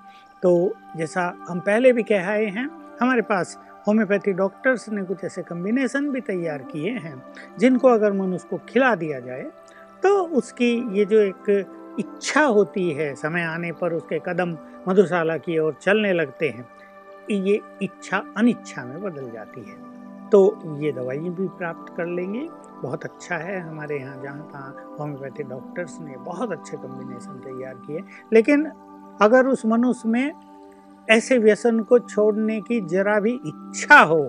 तो 0.44 0.74
जैसा 0.98 1.22
हम 1.48 1.60
पहले 1.62 1.92
भी 1.94 2.04
कह 2.04 2.30
आए 2.30 2.46
हैं, 2.48 2.70
हमारे 3.02 3.22
पास 3.24 3.58
होम्योपैथी 3.88 4.34
डॉक्टर्स 4.34 4.88
ने 4.90 5.04
कुछ 5.04 5.24
ऐसे 5.24 5.42
कम्बिनेशन 5.44 6.10
भी 6.12 6.22
तैयार 6.24 6.64
किए 6.64 6.92
हैं, 6.92 7.22
जिनको 7.60 7.88
अगर 7.88 8.14
मनुष्य 8.14 8.48
को 8.50 8.58
खिला 8.70 8.94
दिया 8.96 9.20
जाए 9.20 9.44
तो 10.04 10.10
उसकी 10.38 10.72
ये 10.98 11.06
जो 11.06 11.20
एक 11.22 11.96
इच्छा 12.00 12.44
होती 12.44 12.90
है, 12.92 13.14
समय 13.16 13.44
आने 13.44 13.72
पर 13.72 13.94
उसके 13.94 14.20
कदम 14.26 14.58
मधुशाला 14.88 15.38
की 15.38 15.58
ओर 15.60 15.78
चलने 15.82 16.14
लगते 16.14 16.50
हैं, 16.50 16.68
ये 17.32 17.60
इच्छा 17.82 18.24
अनिच्छा 18.38 18.84
में 18.86 19.02
बदल 19.02 19.32
जाती 19.32 19.62
है। 19.62 19.95
तो 20.32 20.40
ये 20.82 20.92
दवाई 20.92 21.18
भी 21.30 21.48
प्राप्त 21.58 21.94
कर 21.98 22.06
लेंगे। 22.08 22.48
बहुत 22.82 23.04
अच्छा 23.06 23.36
है 23.38 23.60
हमारे 23.60 23.98
यहाँ 24.00 24.22
जहाँ 24.24 24.50
तहाँ 24.54 24.96
होम्योपैथी 25.00 25.44
डॉक्टर्स 25.44 25.98
ने 26.02 26.16
बहुत 26.26 26.52
अच्छे 26.52 26.78
कम्बिनेशन 26.78 27.40
तैयार 27.46 27.76
किए। 27.86 28.00
लेकिन 28.34 28.66
अगर 29.22 29.48
उस 29.48 29.66
मनुष्य 29.66 30.10
में 30.10 30.32
ऐसे 31.08 31.38
व्यसन 31.38 31.80
को 31.80 32.00
छोड़ने 32.00 32.60
की 32.62 32.80
जरा 32.88 33.20
भी 33.20 33.34
इच्छा 33.46 34.00
हो 34.02 34.24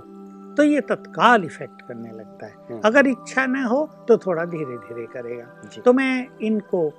तो 0.57 0.63
ये 0.63 0.81
तत्काल 0.81 1.45
इफ़ेक्ट 1.45 1.83
करने 1.83 2.11
लगता 2.11 2.47
है। 2.47 2.53
हम्म। 2.53 2.81
अगर 2.85 3.07
इच्छा 3.07 3.47
न 3.47 3.65
हो 3.65 3.85
तो 4.09 4.17
थोड़ा 4.19 4.45
धीरे 4.45 4.77
धीरे 4.79 5.07
करेगा 5.07 5.81
तो 5.83 5.93
मैं 5.93 6.27
इनको 6.43 6.91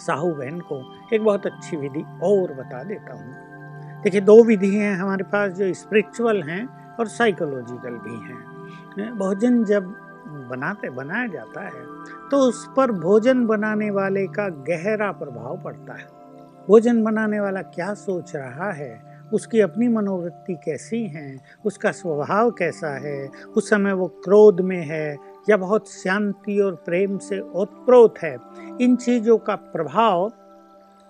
साहू 0.00 0.30
बहन 0.34 0.60
को 0.60 0.80
एक 1.14 1.24
बहुत 1.24 1.46
अच्छी 1.46 1.76
विधि 1.76 2.04
और 2.24 2.52
बता 2.54 2.82
देता 2.84 3.14
हूँ। 3.14 4.02
देखिए 4.02 4.20
दो 4.20 4.42
विधि 4.44 4.74
हैं 4.74 4.94
हमारे 4.96 5.24
पास 5.24 5.52
जो 5.52 5.72
स्पिरिचुअल 5.74 6.42
हैं। 6.42 6.64
और 7.00 7.06
साइकोलॉजिकल 7.08 7.94
भी 7.98 8.14
हैं, 8.24 9.16
भोजन 9.18 9.62
जब 9.64 9.94
बनाते, 10.50 10.90
बनाया 10.90 11.26
जाता 11.26 11.60
है 11.60 11.84
तो 12.30 12.38
उस 12.38 12.66
पर 12.76 12.90
भोजन 12.92 13.46
बनाने 13.46 13.90
वाले 13.90 14.26
का 14.26 14.48
गहरा 14.68 15.10
प्रभाव 15.12 15.60
पड़ता 15.62 15.94
है। 15.94 16.06
भोजन 16.68 17.02
बनाने 17.04 17.40
वाला 17.40 17.62
क्या 17.62 17.92
सोच 17.94 18.34
रहा 18.36 18.70
है? 18.72 19.12
उसकी 19.32 19.60
अपनी 19.60 19.88
मनोवृत्ति 19.88 20.54
कैसी 20.54 21.02
है? 21.06 21.38
उसका 21.64 21.90
स्वभाव 21.90 22.50
कैसा 22.50 22.88
है? 22.98 23.28
उस 23.56 23.68
समय 23.70 23.92
वो 23.92 24.06
क्रोध 24.24 24.60
में 24.60 24.84
है 24.86 25.16
या 25.50 25.56
बहुत 25.56 25.88
शांति 25.90 26.58
और 26.60 26.74
प्रेम 26.84 27.18
से 27.18 27.40
ओतप्रोत 27.40 28.18
है? 28.18 28.36
इन 28.80 28.96
चीज़ों 28.96 29.38
का 29.38 29.54
प्रभाव 29.54 30.30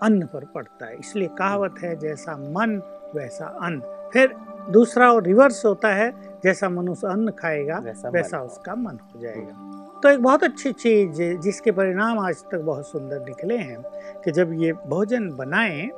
अन्न 0.03 0.27
पर 0.27 0.45
पड़ता 0.45 0.87
है। 0.87 0.97
इसलिए 0.97 1.29
कहावत 1.29 1.75
है, 1.83 1.95
जैसा 1.97 2.37
मन, 2.37 2.81
वैसा 3.17 3.47
अन्न। 3.62 4.11
फिर 4.12 4.35
दूसरा 4.71 5.12
और 5.12 5.23
रिवर्स 5.23 5.64
होता 5.64 5.88
है 5.88 6.11
जैसा 6.45 6.69
मनुष्य 6.69 7.07
अन्न 7.07 7.31
खाएगा 7.31 7.78
वैसा 7.78 8.09
वैसा 8.09 8.40
उसका 8.42 8.75
मन 8.75 8.99
हो 9.04 9.21
जाएगा। 9.21 10.00
तो 10.02 10.09
एक 10.09 10.23
बहुत 10.23 10.45
अच्छी 10.45 10.73
चीज़ 10.73 11.23
जिसके 11.40 11.73
परिणाम 11.73 12.19
आज 12.19 12.42
तक 12.42 12.61
बहुत 12.61 12.87
सुंदर 12.88 13.21
निकले 13.21 13.57
हैं 13.57 13.83
कि 14.25 14.31
जब 14.31 14.52
ये 14.62 14.73
भोजन 14.73 15.28
बनाएँ 15.31 15.88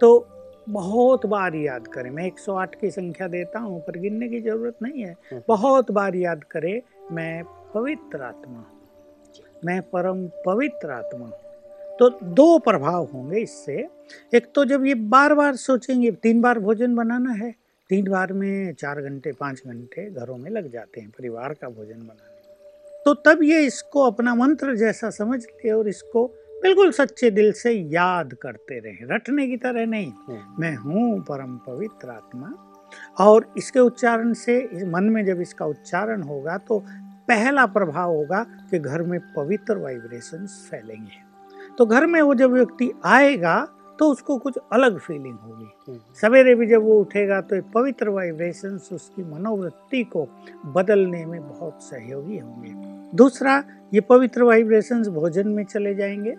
तो 0.00 0.26
बहुत 0.68 1.26
बार 1.26 1.54
याद 1.54 1.86
करें। 1.86 2.10
मैं 2.10 2.26
108 2.26 2.74
की 2.74 2.90
संख्या 2.90 3.28
देता 3.28 3.58
हूँ 3.58 3.80
पर 3.80 3.98
गिनने 3.98 4.28
की 4.28 4.40
ज़रूरत 4.40 4.76
नहीं 4.82 5.02
है। 5.02 5.10
हम्म। 5.32 5.42
बहुत 5.48 5.90
बार 5.90 6.14
याद 6.16 6.44
करें 6.44 6.80
मैं 7.12 7.42
पवित्र 7.74 8.22
आत्मा 8.22 8.64
मैं 9.64 9.80
परम 9.82 10.26
पवित्र 10.46 10.90
आत्मा 10.90 11.26
तो 11.98 12.08
दो 12.24 12.58
प्रभाव 12.58 13.08
होंगे 13.14 13.40
इससे। 13.40 13.86
एक 14.34 14.46
तो 14.54 14.64
जब 14.64 14.84
ये 14.86 14.94
बार 14.94 15.34
बार 15.34 15.56
सोचेंगे 15.56 16.10
तीन 16.12 16.40
बार 16.40 16.58
भोजन 16.58 16.94
बनाना 16.94 17.32
है 17.32 17.52
तीन 17.94 18.08
बार 18.10 18.32
में 18.32 18.74
चार 18.74 19.00
घंटे 19.00 19.32
पाँच 19.32 19.60
घंटे 19.66 20.04
घरों 20.10 20.36
में 20.36 20.50
लग 20.50 20.70
जाते 20.70 21.00
हैं 21.00 21.10
परिवार 21.10 21.52
का 21.52 21.68
भोजन 21.68 21.98
बनाने। 21.98 23.02
तो 23.06 23.12
तब 23.24 23.42
ये 23.42 23.60
इसको 23.66 24.02
अपना 24.02 24.34
मंत्र 24.34 24.74
जैसा 24.76 25.10
समझ 25.10 25.40
ले 25.42 25.70
और 25.70 25.88
इसको 25.88 26.26
बिल्कुल 26.62 26.90
सच्चे 26.90 27.30
दिल 27.30 27.52
से 27.52 27.72
याद 27.92 28.34
करते 28.42 28.78
रहे। 28.78 29.06
रटने 29.10 29.46
की 29.46 29.56
तरह 29.56 29.86
नहीं 29.86 30.10
हम्म, 30.10 30.40
मैं 30.58 30.74
हूँ 30.76 31.20
परम 31.20 31.56
पवित्र 31.66 32.10
आत्मा। 32.10 32.52
और 33.18 33.52
इसके 33.58 33.80
उच्चारण 33.80 34.32
से 34.32 34.58
इस 34.62 34.84
मन 34.84 35.04
में 35.04 35.24
जब 35.24 35.40
इसका 35.40 35.66
उच्चारण 35.66 36.22
होगा 36.22 36.58
तो 36.58 36.78
पहला 37.28 37.66
प्रभाव 37.68 38.14
होगा 38.14 38.42
कि 38.70 38.78
घर 38.78 39.02
में 39.02 39.18
पवित्र 39.36 39.76
वाइब्रेशंस 39.76 40.68
फैलेंगे। 40.70 41.22
तो 41.78 41.86
घर 41.86 42.06
में 42.06 42.20
वो 42.22 42.34
जब 42.34 42.52
व्यक्ति 42.52 42.92
आएगा 43.04 43.56
तो 43.98 44.10
उसको 44.10 44.38
कुछ 44.38 44.58
अलग 44.72 44.98
फीलिंग 44.98 45.34
होगी। 45.34 45.66
हम्म, 45.88 45.98
सवेरे 46.22 46.54
भी 46.54 46.66
जब 46.66 46.82
वो 46.82 47.00
उठेगा 47.00 47.40
तो 47.40 47.56
ये 47.56 47.62
पवित्र 47.74 48.08
वाइब्रेशंस 48.08 48.88
उसकी 48.92 49.24
मनोवृत्ति 49.24 50.04
को 50.04 50.28
बदलने 50.66 51.26
में 51.26 51.48
बहुत 51.48 51.82
सहयोगी 51.82 52.38
होंगे। 52.38 52.72
दूसरा 53.16 53.64
ये 53.94 54.00
पवित्र 54.00 54.42
वाइब्रेशंस 54.42 55.08
भोजन 55.08 55.48
में 55.48 55.64
चले 55.64 55.94
जाएँगे। 55.94 56.36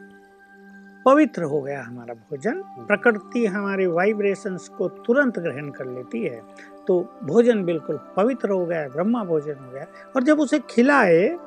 पवित्र 1.05 1.43
हो 1.43 1.61
गया 1.61 1.83
हमारा 1.83 2.13
भोजन। 2.13 2.63
प्रकृति 2.65 3.45
हमारे 3.45 3.87
वाइब्रेशंस 3.87 4.67
को 4.67 4.87
तुरंत 4.87 5.39
ग्रहण 5.39 5.69
कर 5.69 5.85
लेती 5.85 6.23
है। 6.23 6.41
तो 6.87 7.19
भोजन 7.23 7.63
बिल्कुल 7.63 7.99
पवित्र 8.17 8.49
हो 8.49 8.65
गया 8.65 8.87
ब्रह्मा 8.87 9.23
भोजन 9.23 9.55
हो 9.65 9.71
गया। 9.71 9.85
और 10.15 10.23
जब 10.23 10.39
उसे 10.39 10.59
खिलाए 10.69 11.37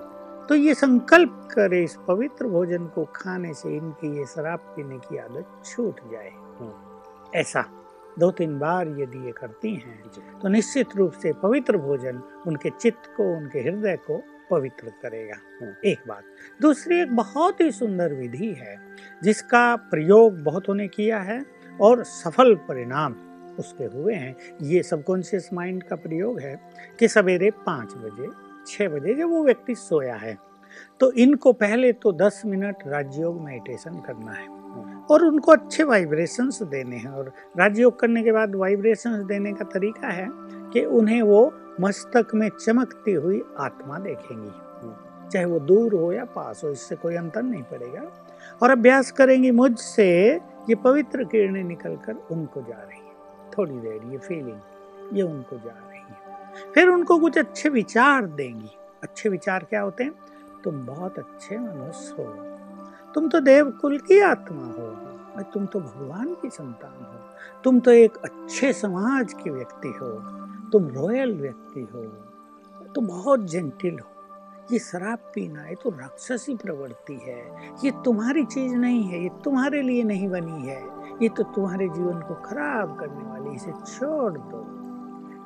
तो 0.48 0.54
ये 0.54 0.74
संकल्प 0.74 1.48
करे 1.52 1.82
इस 1.84 1.96
पवित्र 2.08 2.46
भोजन 2.46 2.86
को 2.86 3.04
खाने 3.04 3.54
से 3.54 3.76
इनकी 3.76 4.18
ये 4.18 4.24
शराब 4.26 4.58
पीने 4.58 4.98
की 4.98 5.16
आदत 5.18 5.62
छूट 5.64 6.00
जाए। 6.12 6.30
ऐसा 7.40 7.64
दो 8.18 8.30
तीन 8.30 8.58
बार 8.58 8.88
यदि 8.88 9.26
ये 9.26 9.32
करती 9.32 9.74
हैं 9.74 10.02
तो 10.42 10.48
निश्चित 10.48 10.96
रूप 10.96 11.12
से 11.12 11.32
पवित्र 11.32 11.78
भोजन 11.78 12.22
उनके 12.46 12.70
चित्त 12.70 13.14
को 13.16 13.36
उनके 13.36 13.58
हृदय 13.58 13.96
को 13.96 14.22
पवित्र 14.50 14.92
करेगा। 15.02 15.36
हम्म। 15.60 15.74
एक 15.84 15.98
बात। 16.08 16.24
दूसरी 16.62 17.00
एक 17.02 17.14
बहुत 17.16 17.60
ही 17.60 17.70
सुंदर 17.72 18.14
विधि 18.14 18.52
है 18.58 18.76
जिसका 19.22 19.76
प्रयोग 19.76 20.42
बहुतों 20.42 20.74
ने 20.74 20.88
किया 20.88 21.18
है 21.20 21.44
और 21.80 22.02
सफल 22.04 22.54
परिणाम 22.54 23.14
उसके 23.58 23.84
हुए 23.84 24.14
हैं। 24.14 24.36
ये 24.62 24.82
सबकॉन्शियस 24.82 25.48
माइंड 25.52 25.82
का 25.82 25.96
प्रयोग 25.96 26.40
है 26.40 26.56
कि 26.98 27.08
सवेरे 27.08 27.50
पाँच 27.50 27.94
बजे 27.94 28.47
छः 28.68 28.88
बजे 28.88 29.14
जब 29.14 29.30
वो 29.30 29.44
व्यक्ति 29.44 29.74
सोया 29.74 30.14
है 30.14 30.36
तो 31.00 31.10
इनको 31.12 31.52
पहले 31.52 31.92
तो 31.92 32.12
दस 32.12 32.42
मिनट 32.46 32.76
राजयोग 32.86 33.40
मेडिटेशन 33.40 33.94
करना 34.00 34.32
है 34.32 34.46
और 35.10 35.24
उनको 35.24 35.52
अच्छे 35.52 35.84
वाइब्रेशंस 35.84 36.62
देने 36.62 36.96
हैं 36.96 37.10
और 37.10 37.32
राजयोग 37.58 37.98
करने 38.00 38.22
के 38.22 38.32
बाद 38.32 38.54
वाइब्रेशंस 38.54 39.24
देने 39.24 39.52
का 39.52 39.64
तरीका 39.64 40.08
है 40.08 40.28
कि 40.72 40.84
उन्हें 40.84 41.22
वो 41.22 41.52
मस्तक 41.80 42.34
में 42.34 42.48
चमकती 42.48 43.12
हुई 43.12 43.42
आत्मा 43.58 43.98
देखेंगी। 43.98 44.50
चाहे 45.32 45.44
वो 45.44 45.58
दूर 45.60 45.94
हो 45.94 46.12
या 46.12 46.24
पास 46.24 46.60
हो, 46.64 46.70
इससे 46.70 46.96
कोई 46.96 47.16
अंतर 47.16 47.42
नहीं 47.42 47.62
पड़ेगा। 47.62 48.02
और 48.62 48.70
अभ्यास 48.70 49.10
करेंगी, 49.12 49.50
मुझसे 49.50 50.08
ये 50.70 50.74
पवित्र 50.74 51.24
किरणें 51.24 51.64
निकल 51.64 51.96
कर 51.96 52.14
उनको 52.30 52.60
जा 52.60 52.76
रही 52.76 52.98
है। 52.98 53.12
थोड़ी 53.58 53.72
देर, 53.72 54.00
ये 54.12 54.18
फीलिंग 54.18 54.60
ये 55.12 55.22
उनको 55.22 55.56
जा 55.56 55.70
रही 55.70 55.82
है। 55.82 55.87
फिर 56.74 56.88
उनको 56.88 57.18
कुछ 57.18 57.38
अच्छे 57.38 57.68
विचार 57.68 58.26
देंगी। 58.26 58.70
अच्छे 59.02 59.28
विचार 59.28 59.64
क्या 59.64 59.80
होते 59.80 60.04
हैं? 60.04 60.14
तुम 60.64 60.86
बहुत 60.86 61.18
अच्छे 61.18 61.58
मनुष्य 61.58 62.22
हो। 62.22 62.24
तुम 63.12 63.28
तो 63.28 63.40
देवकुल 63.40 63.98
की 63.98 64.20
आत्मा 64.20 64.66
हो। 64.66 65.08
तुम 65.42 65.66
तो 65.66 65.80
भगवान 65.80 66.34
की 66.34 66.50
संतान 66.50 67.04
हो। 67.04 67.20
तुम 67.64 67.80
तो 67.80 67.90
एक 67.90 68.16
अच्छे 68.16 68.72
समाज 68.72 69.32
के 69.32 69.50
व्यक्ति 69.50 69.88
हो। 69.88 70.08
तुम 70.70 70.88
रॉयल 70.88 71.40
व्यक्ति 71.40 71.80
हो। 71.80 72.02
तुम 72.94 73.06
बहुत 73.06 73.40
जेंटिल 73.40 73.98
हो। 73.98 74.08
ये 74.72 74.78
शराब 74.78 75.18
पीना, 75.18 75.66
ये 75.66 75.74
तो 75.74 75.90
राक्षसी 75.90 76.56
प्रवृत्ति 76.56 77.14
है। 77.14 77.70
ये 77.84 77.90
तुम्हारी 77.90 78.44
चीज़ 78.44 78.74
नहीं 78.74 79.04
है। 79.04 79.22
ये 79.22 79.30
तुम्हारे 79.44 79.82
लिए 79.82 80.02
नहीं 80.02 80.28
बनी 80.28 80.68
है। 80.68 80.88
ये 81.22 81.28
तो 81.28 81.42
तुम्हारे 81.42 81.88
जीवन 81.88 82.20
को 82.20 82.34
खराब 82.34 83.00
करने 83.00 83.30
वाली 83.30 83.56
इसे 83.56 83.72
छोड़ 83.72 84.38
दो। 84.38 84.77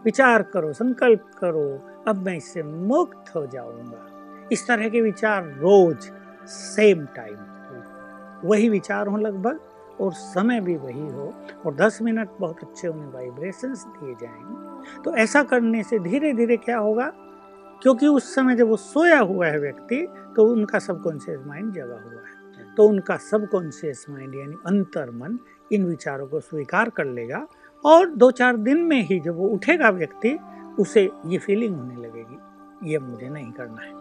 विचार 0.04 0.42
करो, 0.42 0.72
संकल्प 0.72 1.30
करो, 1.38 1.88
अब 2.08 2.16
मैं 2.16 2.36
इससे 2.36 2.62
मुक्त 2.62 3.34
हो 3.34 3.46
जाऊँगा। 3.46 4.06
इस 4.52 4.66
तरह 4.68 4.88
के 4.88 5.00
विचार 5.00 5.44
रोज 5.44 6.10
सेम 6.46 7.06
टाइम 7.06 7.36
वही 8.44 8.68
विचार 8.68 9.06
हो 9.06 9.16
लगभग, 9.16 9.60
और 10.00 10.12
समय 10.12 10.60
भी 10.60 10.76
वही 10.76 11.08
हो, 11.08 11.34
और 11.66 11.74
10 11.74 12.02
मिनट 12.02 12.28
बहुत 12.40 12.58
अच्छे 12.62 12.88
उन्हें 12.88 13.12
वाइब्रेशंस 13.12 13.84
दिए 13.84 14.14
जाएँगे। 14.14 15.02
तो 15.02 15.16
ऐसा 15.16 15.42
करने 15.42 15.82
से 15.82 15.98
धीरे 15.98 16.32
धीरे 16.32 16.56
क्या 16.56 16.78
होगा? 16.78 17.12
क्योंकि 17.82 18.06
उस 18.06 18.34
समय 18.34 18.56
जब 18.56 18.68
वो 18.68 18.76
सोया 18.76 19.18
हुआ 19.18 19.46
है 19.46 19.58
व्यक्ति 19.58 20.08
तो 20.36 20.44
उनका 20.44 20.78
सबकॉन्शियस 20.78 21.40
माइंड 21.46 21.72
जगा 21.72 21.94
हुआ 21.94 22.22
है। 22.22 22.74
तो 22.76 22.88
उनका 22.88 23.16
सबकॉन्शियस 23.16 24.06
माइंड 24.10 24.34
यानी 24.34 24.56
अंतर 24.66 25.10
मन 25.10 25.38
इन 25.72 25.84
विचारों 25.84 26.26
को 26.26 26.40
स्वीकार 26.40 26.90
कर 26.90 27.04
लेगा 27.04 27.46
और 27.84 28.10
दो 28.14 28.30
चार 28.30 28.56
दिन 28.56 28.78
में 28.82 29.00
ही 29.06 29.20
जब 29.20 29.36
वो 29.36 29.48
उठेगा 29.48 29.90
व्यक्ति 29.90 30.38
उसे 30.78 31.10
ये 31.26 31.38
फीलिंग 31.38 31.76
होने 31.76 31.96
लगेगी 31.96 32.90
ये 32.92 32.98
मुझे 32.98 33.28
नहीं 33.28 33.50
करना 33.52 33.82
है 33.82 34.00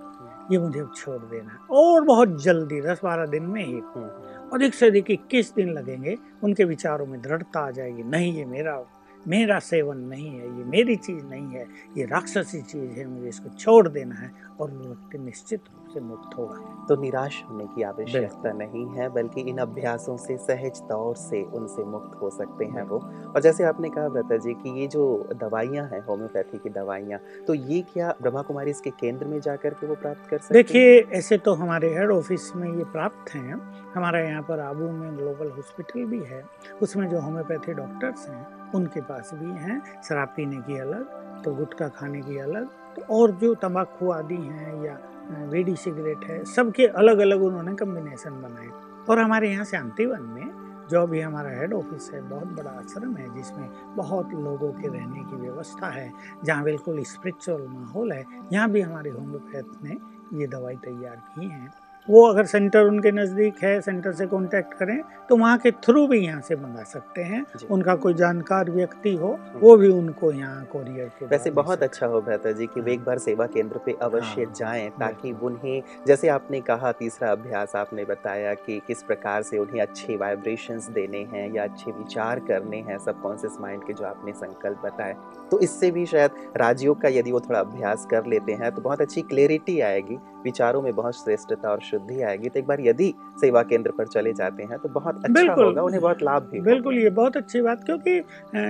ये 0.51 0.57
मुझे 0.57 0.85
छोड़ 0.95 1.21
देना 1.21 1.51
है। 1.51 1.57
और 1.71 2.03
बहुत 2.03 2.43
जल्दी 2.43 2.81
दस 2.81 2.99
बारह 3.03 3.25
दिन 3.25 3.43
में 3.43 3.63
ही। 3.65 3.73
हम्म, 3.73 4.49
अधिक 4.53 4.73
से 4.73 4.87
अधिक 4.87 5.11
इक्कीस 5.11 5.53
दिन 5.55 5.69
लगेंगे 5.69 6.17
उनके 6.43 6.63
विचारों 6.63 7.05
में 7.05 7.21
दृढ़ता 7.21 7.59
आ 7.59 7.71
जाएगी 7.71 8.03
नहीं 8.03 8.33
ये 8.33 8.45
मेरा 8.45 8.83
मेरा 9.27 9.59
सेवन 9.59 9.97
नहीं 9.97 10.27
है 10.27 10.57
ये 10.57 10.63
मेरी 10.63 10.95
चीज़ 10.95 11.23
नहीं 11.25 11.47
है 11.47 11.65
ये 11.97 12.05
राक्षसी 12.05 12.61
चीज़ 12.61 12.91
है 12.91 13.07
मुझे 13.07 13.29
इसको 13.29 13.49
छोड़ 13.49 13.87
देना 13.87 14.15
है 14.15 14.31
और 14.59 14.71
वो 14.71 14.87
व्यक्ति 14.87 15.17
निश्चित 15.17 15.59
रूप 15.59 15.80
से 15.93 15.99
मुक्त 16.01 16.37
होगा। 16.37 16.85
तो 16.87 16.95
निराश 16.95 17.43
होने 17.49 17.65
की 17.65 17.83
आवश्यकता 17.83 18.51
नहीं 18.53 18.85
है 18.89 19.09
बल्कि 19.09 19.41
इन 19.41 19.57
अभ्यासों 19.59 20.17
से 20.17 20.37
सहज 20.39 20.81
तौर 20.89 21.15
से 21.17 21.43
उनसे 21.53 21.83
मुक्त 21.85 22.19
हो 22.21 22.29
सकते 22.29 22.65
हैं 22.67 22.83
वो। 22.83 22.99
और 23.27 23.41
जैसे 23.41 23.63
आपने 23.63 23.89
कहा 23.89 24.07
व्रता 24.09 24.37
जी 24.37 24.53
कि 24.53 24.79
ये 24.79 24.87
जो 24.87 25.05
दवाइयाँ 25.41 25.87
हैं 25.87 26.01
होम्योपैथी 26.05 26.57
की 26.57 26.69
दवाइयाँ 26.71 27.19
तो 27.47 27.53
ये 27.53 27.81
क्या 27.93 28.13
ब्रह्मा 28.21 28.41
कुमारी 28.41 28.71
इसके 28.71 28.89
केंद्र 28.99 29.25
में 29.25 29.39
जा 29.41 29.55
के 29.55 29.87
वो 29.87 29.95
प्राप्त 29.95 30.29
कर 30.29 30.37
सकते 30.37 30.53
देखिए 30.53 30.99
ऐसे 31.13 31.37
तो 31.37 31.53
हमारे 31.53 31.93
हेड 31.93 32.11
ऑफ़िस 32.11 32.51
में 32.55 32.67
ये 32.69 32.83
प्राप्त 32.91 33.33
हैं। 33.35 33.59
हमारे 33.93 34.23
यहाँ 34.27 34.41
पर 34.41 34.59
आबू 34.59 34.89
में 34.89 35.17
ग्लोबल 35.17 35.49
हॉस्पिटल 35.51 36.05
भी 36.05 36.19
है। 36.23 36.43
उसमें 36.81 37.07
जो 37.09 37.19
होम्योपैथी 37.21 37.73
डॉक्टर्स 37.73 38.27
हैं 38.29 38.45
उनके 38.75 39.01
पास 39.01 39.31
भी 39.33 39.51
हैं 39.61 39.81
शराब 40.01 40.33
पीने 40.35 40.57
की 40.57 40.79
अलग 40.79 41.43
तो 41.43 41.53
गुटखा 41.55 41.87
खाने 41.89 42.21
की 42.21 42.37
अलग 42.39 42.67
तो 42.95 43.01
और 43.15 43.31
जो 43.41 43.53
तंबाकू 43.55 44.09
आदि 44.11 44.35
हैं 44.35 44.83
या 44.85 44.97
बीड़ी 45.29 45.75
सिगरेट 45.75 46.25
है, 46.25 46.45
सबके 46.45 46.85
अलग 46.85 47.19
अलग 47.19 47.41
उन्होंने 47.41 47.75
कम्बिनेशन 47.75 48.41
बनाए। 48.41 48.69
और 49.09 49.19
हमारे 49.19 49.51
यहाँ 49.51 49.65
शांतिवन 49.65 50.21
में 50.21 50.71
जो 50.87 51.07
भी 51.07 51.21
हमारा 51.21 51.49
हेड 51.49 51.73
ऑफ़िस 51.73 52.11
है, 52.13 52.21
बहुत 52.21 52.47
बड़ा 52.47 52.71
आश्रम 52.71 53.15
है, 53.15 53.35
जिसमें 53.35 53.69
बहुत 53.95 54.33
लोगों 54.33 54.71
के 54.71 54.87
रहने 54.87 55.19
की 55.19 55.35
व्यवस्था 55.35 55.87
है, 55.87 56.11
जहाँ 56.43 56.63
बिल्कुल 56.63 57.03
स्पिरिचुअल 57.03 57.67
माहौल 57.67 58.11
है, 58.11 58.25
यहाँ 58.53 58.69
भी 58.69 58.81
हमारे 58.81 59.09
होम्योपैथ 59.09 59.83
ने 59.83 59.97
ये 60.39 60.47
दवाई 60.47 60.75
तैयार 60.75 61.15
की 61.15 61.47
हैं। 61.47 61.73
वो 62.07 62.25
अगर 62.27 62.45
सेंटर 62.45 62.83
उनके 62.83 63.11
नज़दीक 63.11 63.63
है 63.63 63.79
सेंटर 63.81 64.11
से 64.11 64.25
कांटेक्ट 64.27 64.73
करें 64.73 65.01
तो 65.29 65.35
वहाँ 65.37 65.57
के 65.57 65.71
थ्रू 65.83 66.05
भी 66.07 66.19
यहाँ 66.19 66.41
से 66.41 66.55
मंगा 66.55 66.83
सकते 66.83 67.21
हैं। 67.21 67.45
उनका 67.71 67.95
कोई 67.95 68.13
जानकार 68.13 68.69
व्यक्ति 68.71 69.13
हो। 69.15 69.27
वो 69.55 69.75
भी 69.77 69.87
उनको 69.87 70.31
यहाँ 70.31 70.63
कोरियर 70.65 71.07
के 71.19 71.25
वैसे 71.25 71.51
बहुत 71.51 71.83
अच्छा 71.83 72.07
हो 72.07 72.21
बेहतर 72.21 72.53
जी 72.53 72.67
कि 72.67 72.81
वे 72.81 72.93
एक 72.93 73.03
बार 73.03 73.17
सेवा 73.17 73.45
केंद्र 73.45 73.79
पे 73.85 73.95
अवश्य 74.01 74.43
हाँ, 74.43 74.53
जाएँ 74.53 74.89
ताकि 74.89 75.31
उन्हें 75.41 75.81
जैसे 76.07 76.27
आपने 76.27 76.61
कहा 76.61 76.91
तीसरा 76.91 77.31
अभ्यास 77.31 77.75
आपने 77.75 78.05
बताया 78.05 78.53
कि 78.55 78.79
किस 78.87 79.03
प्रकार 79.03 79.43
से 79.43 79.57
उन्हें 79.57 79.81
अच्छे 79.81 80.15
वाइब्रेशंस 80.15 80.89
देने 80.89 81.23
हैं 81.33 81.47
या 81.53 81.63
अच्छे 81.63 81.91
विचार 81.91 82.39
करने 82.47 82.77
हैं 82.89 82.97
सबकॉन्शियस 82.97 83.57
माइंड 83.61 83.83
के 83.83 83.93
जो 83.93 84.05
आपने 84.05 84.33
संकल्प 84.33 84.81
बताए। 84.85 85.15
तो 85.51 85.59
इससे 85.59 85.91
भी 85.91 86.05
शायद 86.05 86.31
राजयोग 86.57 87.01
का 87.01 87.09
यदि 87.09 87.31
वो 87.31 87.39
थोड़ा 87.39 87.59
अभ्यास 87.59 88.05
कर 88.11 88.25
लेते 88.25 88.53
हैं 88.53 88.71
तो 88.71 88.81
बहुत 88.81 89.01
अच्छी 89.01 89.21
क्लेरिटी 89.21 89.79
आएगी। 89.81 90.17
विचारों 90.43 90.81
में 90.81 90.93
बहुत 90.95 91.15
श्रेष्ठता 91.15 91.69
और 91.69 91.81
शुद्धि 91.91 92.21
आएगी। 92.21 92.49
तो 92.49 92.59
एक 92.59 92.67
बार 92.67 92.81
यदि 92.81 93.13
सेवा 93.41 93.63
केंद्र 93.63 93.91
पर 93.97 94.07
चले 94.07 94.33
जाते 94.33 94.63
हैं 94.63 94.77
तो 94.79 94.89
बहुत 94.91 95.25
अच्छा 95.25 95.53
होगा 95.53 95.81
उन्हें 95.81 96.01
बहुत 96.01 96.23
लाभ 96.23 96.49
भी 96.51 96.61
बिल्कुल 96.61 96.97
ये 96.97 97.09
बहुत 97.11 97.37
अच्छी 97.37 97.61
बात 97.61 97.83
क्योंकि 97.85 98.19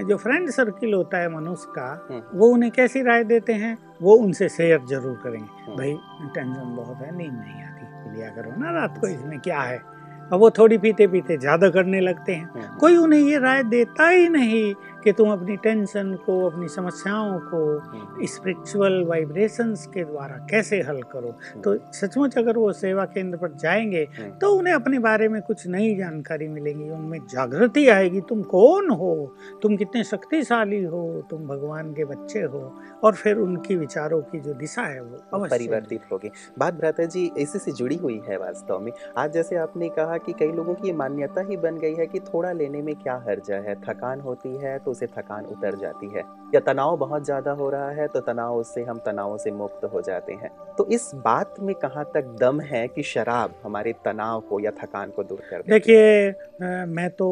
जो 0.08 0.18
फ्रेंड 0.18 0.50
सर्किल 0.51 0.94
होता 0.94 1.18
है 1.18 1.30
मनुष्य 1.36 1.72
का 1.75 1.88
हम्म। 2.10 2.40
वो 2.40 2.48
उन्हें 2.54 2.72
कैसी 2.72 3.01
राय 3.04 3.24
देते 3.24 3.54
हैं? 3.56 3.78
वो 4.01 4.16
उनसे 4.16 4.50
शेयर 4.50 4.80
ज़रूर 4.90 5.20
करेंगे। 5.24 5.48
हम्म। 5.63 5.78
भाई 5.78 5.94
टेंशन 6.36 6.75
बहुत 6.75 6.98
है 6.98 7.16
नींद 7.18 7.34
नहीं 7.34 7.63
आती। 7.63 8.16
लिया 8.16 8.30
करो 8.36 8.60
ना 8.60 8.72
रात 8.72 8.98
को 9.01 9.08
इसमें 9.08 9.40
क्या 9.40 9.62
है? 9.62 9.80
और 10.32 10.40
वो 10.40 10.50
थोड़ी 10.50 10.78
पीते 10.78 11.08
पीते 11.08 11.38
ज़्यादा 11.38 11.70
करने 11.70 12.00
लगते 12.01 12.34
हैं। 12.34 12.50
हम्म। 12.51 12.78
कोई 12.80 12.96
उन्हें 12.98 13.20
ये 13.22 13.40
राय 13.40 13.63
देता 13.66 14.08
ही 14.10 14.28
नहीं 14.30 14.74
कि 15.03 15.12
तुम 15.12 15.31
अपनी 15.31 15.58
टेंशन 15.58 16.13
को 16.25 16.50
अपनी 16.50 16.67
समस्याओं 16.67 17.39
को 17.39 17.81
स्पिरिचुअल 18.25 18.98
हम्म। 18.98 19.10
वाइब्रेशंस 19.10 19.88
के 19.88 20.03
द्वारा 20.03 20.48
कैसे 20.50 20.81
हल 20.81 21.01
करो? 21.01 21.29
हम्म। 21.29 21.62
तो 21.62 21.77
सचमुच 21.93 22.38
अगर 22.38 22.58
वो 22.58 22.74
सेवा 22.74 23.05
केंद्र 23.05 23.38
पर 23.38 23.51
जाएँगे 23.51 24.08
हम्म। 24.20 24.31
तो 24.31 24.55
उन्हें 24.55 24.74
अपने 24.74 25.00
बारे 25.00 25.27
में 25.27 25.41
कुछ 25.41 25.67
नई 25.67 25.96
जानकारी 25.96 26.48
मिलेगी 26.48 26.89
उनमें 26.89 27.20
जागृति 27.20 27.88
आएगी। 27.89 28.22
तुम 28.22 28.41
कौन 28.41 28.89
हो? 28.89 29.36
तुम 29.62 29.77
कितने 29.77 30.03
शक्तिशाली 30.03 30.84
हो? 30.84 31.27
तुम 31.29 31.48
भगवान 31.48 31.93
के 31.93 32.05
बच्चे 32.05 32.41
हो? 32.41 32.79
और 33.03 33.13
फिर 33.13 33.38
उनकी 33.38 33.75
विचारों 33.75 34.22
की 34.22 34.39
जो 34.39 34.53
दिशा 34.53 34.81
है 34.81 35.01
वो 35.01 35.46
परिवर्तित 35.46 36.01
होगी। 36.12 36.31
बात 36.60 36.74
भ्राता 36.74 37.05
जी 37.05 37.31
इसी 37.38 37.60
से 37.60 37.72
जुड़ी 37.72 37.96
हुई 37.96 38.22
है 38.27 38.38
वास्तव 38.38 38.79
में। 38.79 38.91
आज 39.17 39.34
जैसे 39.34 39.55
आपने 39.55 39.89
कहा 39.89 40.17
कि 40.17 40.34
कई 40.34 40.51
लोगों 40.51 40.74
की 40.74 40.93
मान्यता 40.93 41.41
ही 41.41 41.58
बन 41.58 41.77
गई 41.77 41.96
है 41.96 42.08
कि 42.08 42.20
थोड़ा 42.20 42.51
लेने 42.51 42.81
में 42.81 42.96
क्या 42.96 43.24
हर्जा 43.27 43.55
है? 43.55 43.75
थकान 43.75 44.20
होती 44.20 44.58
है 44.58 44.79
तो 44.79 44.90
उसे 44.91 45.07
थकान 45.07 45.45
उतर 45.48 45.75
जाती 45.79 46.07
है। 46.10 46.24
या 46.53 46.60
तनाव 46.62 46.98
बहुत 46.98 47.25
ज़्यादा 47.25 47.51
हो 47.53 47.69
रहा 47.69 47.89
है 47.91 48.07
तो 48.07 48.19
तनाव 48.21 48.62
से 48.63 48.83
हम 48.83 48.98
तनाव 49.05 49.38
से 49.38 49.51
मुक्त 49.53 49.83
हो 49.93 50.01
जाते 50.01 50.33
हैं। 50.33 50.50
तो 50.77 50.86
इस 50.89 51.10
बात 51.15 51.55
में 51.60 51.74
कहाँ 51.75 52.03
तक 52.13 52.36
दम 52.39 52.62
है 52.63 52.88
कि 52.88 53.03
शराब 53.03 53.53
हमारे 53.63 53.93
तनाव 54.05 54.39
को 54.41 54.60
या 54.60 54.71
थकान 54.81 55.10
को 55.10 55.24
दूर 55.24 55.41
कर 55.50 55.63
देखिए 55.69 56.86
मैं 56.88 57.10
तो 57.10 57.27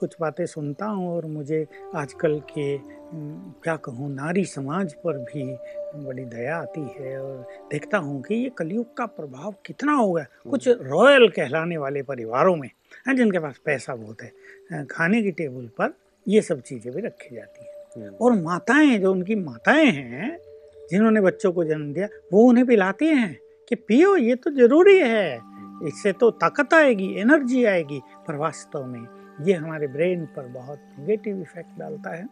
कुछ 0.00 0.16
बातें 0.20 0.44
सुनता 0.46 0.86
हूँ 0.86 1.14
और 1.14 1.26
मुझे 1.28 1.66
आजकल 1.96 2.38
के 2.50 2.76
क्या 3.62 3.74
कहूँ 3.76 4.10
नारी 4.14 4.44
समाज 4.44 4.92
पर 5.04 5.18
भी 5.24 5.44
बड़ी 5.96 6.24
दया 6.24 6.56
आती 6.56 6.80
है 6.98 7.20
और 7.20 7.46
देखता 7.70 7.98
हूँ 7.98 8.20
कि 8.22 8.34
ये 8.34 8.50
कलयुग 8.58 8.96
का 8.96 9.06
प्रभाव 9.06 9.54
कितना 9.66 9.92
होगा 9.92 10.24
कुछ 10.50 10.68
रॉयल 10.68 11.28
कहलाने 11.28 11.76
वाले 11.76 12.02
परिवारों 12.02 12.54
में 12.56 12.68
हैं 13.08 13.16
जिनके 13.16 13.38
पास 13.38 13.60
पैसा 13.64 13.94
बहुत 13.94 14.22
है 14.22 14.84
खाने 14.84 15.22
की 15.22 15.30
टेबल 15.32 15.66
पर 15.78 15.94
ये 16.28 16.40
सब 16.42 16.60
चीज़ें 16.60 16.94
भी 16.94 17.02
रखी 17.02 17.36
जाती 17.36 17.64
हैं। 17.64 18.06
हम्म। 18.06 18.16
और 18.16 18.32
माताएँ 18.32 18.98
जो 18.98 19.12
उनकी 19.12 19.34
माताएँ 19.34 19.86
हैं 19.86 20.38
जिन्होंने 20.90 21.20
बच्चों 21.20 21.52
को 21.52 21.64
जन्म 21.64 21.92
दिया 21.92 22.08
वो 22.32 22.42
उन्हें 22.42 22.66
पिलाती 22.66 23.06
हैं 23.06 23.38
कि 23.68 23.74
पियो 23.74 24.16
ये 24.16 24.34
तो 24.34 24.50
ज़रूरी 24.50 24.98
है। 24.98 25.40
इससे 25.84 26.12
तो 26.12 26.30
ताकत 26.30 26.74
आएगी 26.74 27.14
एनर्जी 27.20 27.64
आएगी। 27.64 28.00
पर 28.28 28.36
वास्तव 28.36 28.84
में 28.84 29.06
ये 29.46 29.52
हमारे 29.52 29.86
ब्रेन 29.86 30.26
पर 30.26 30.42
बहुत 30.42 30.78
निगेटिव 30.98 31.40
इफ़ेक्ट 31.40 31.78
डालता 31.78 32.10
है। 32.10 32.26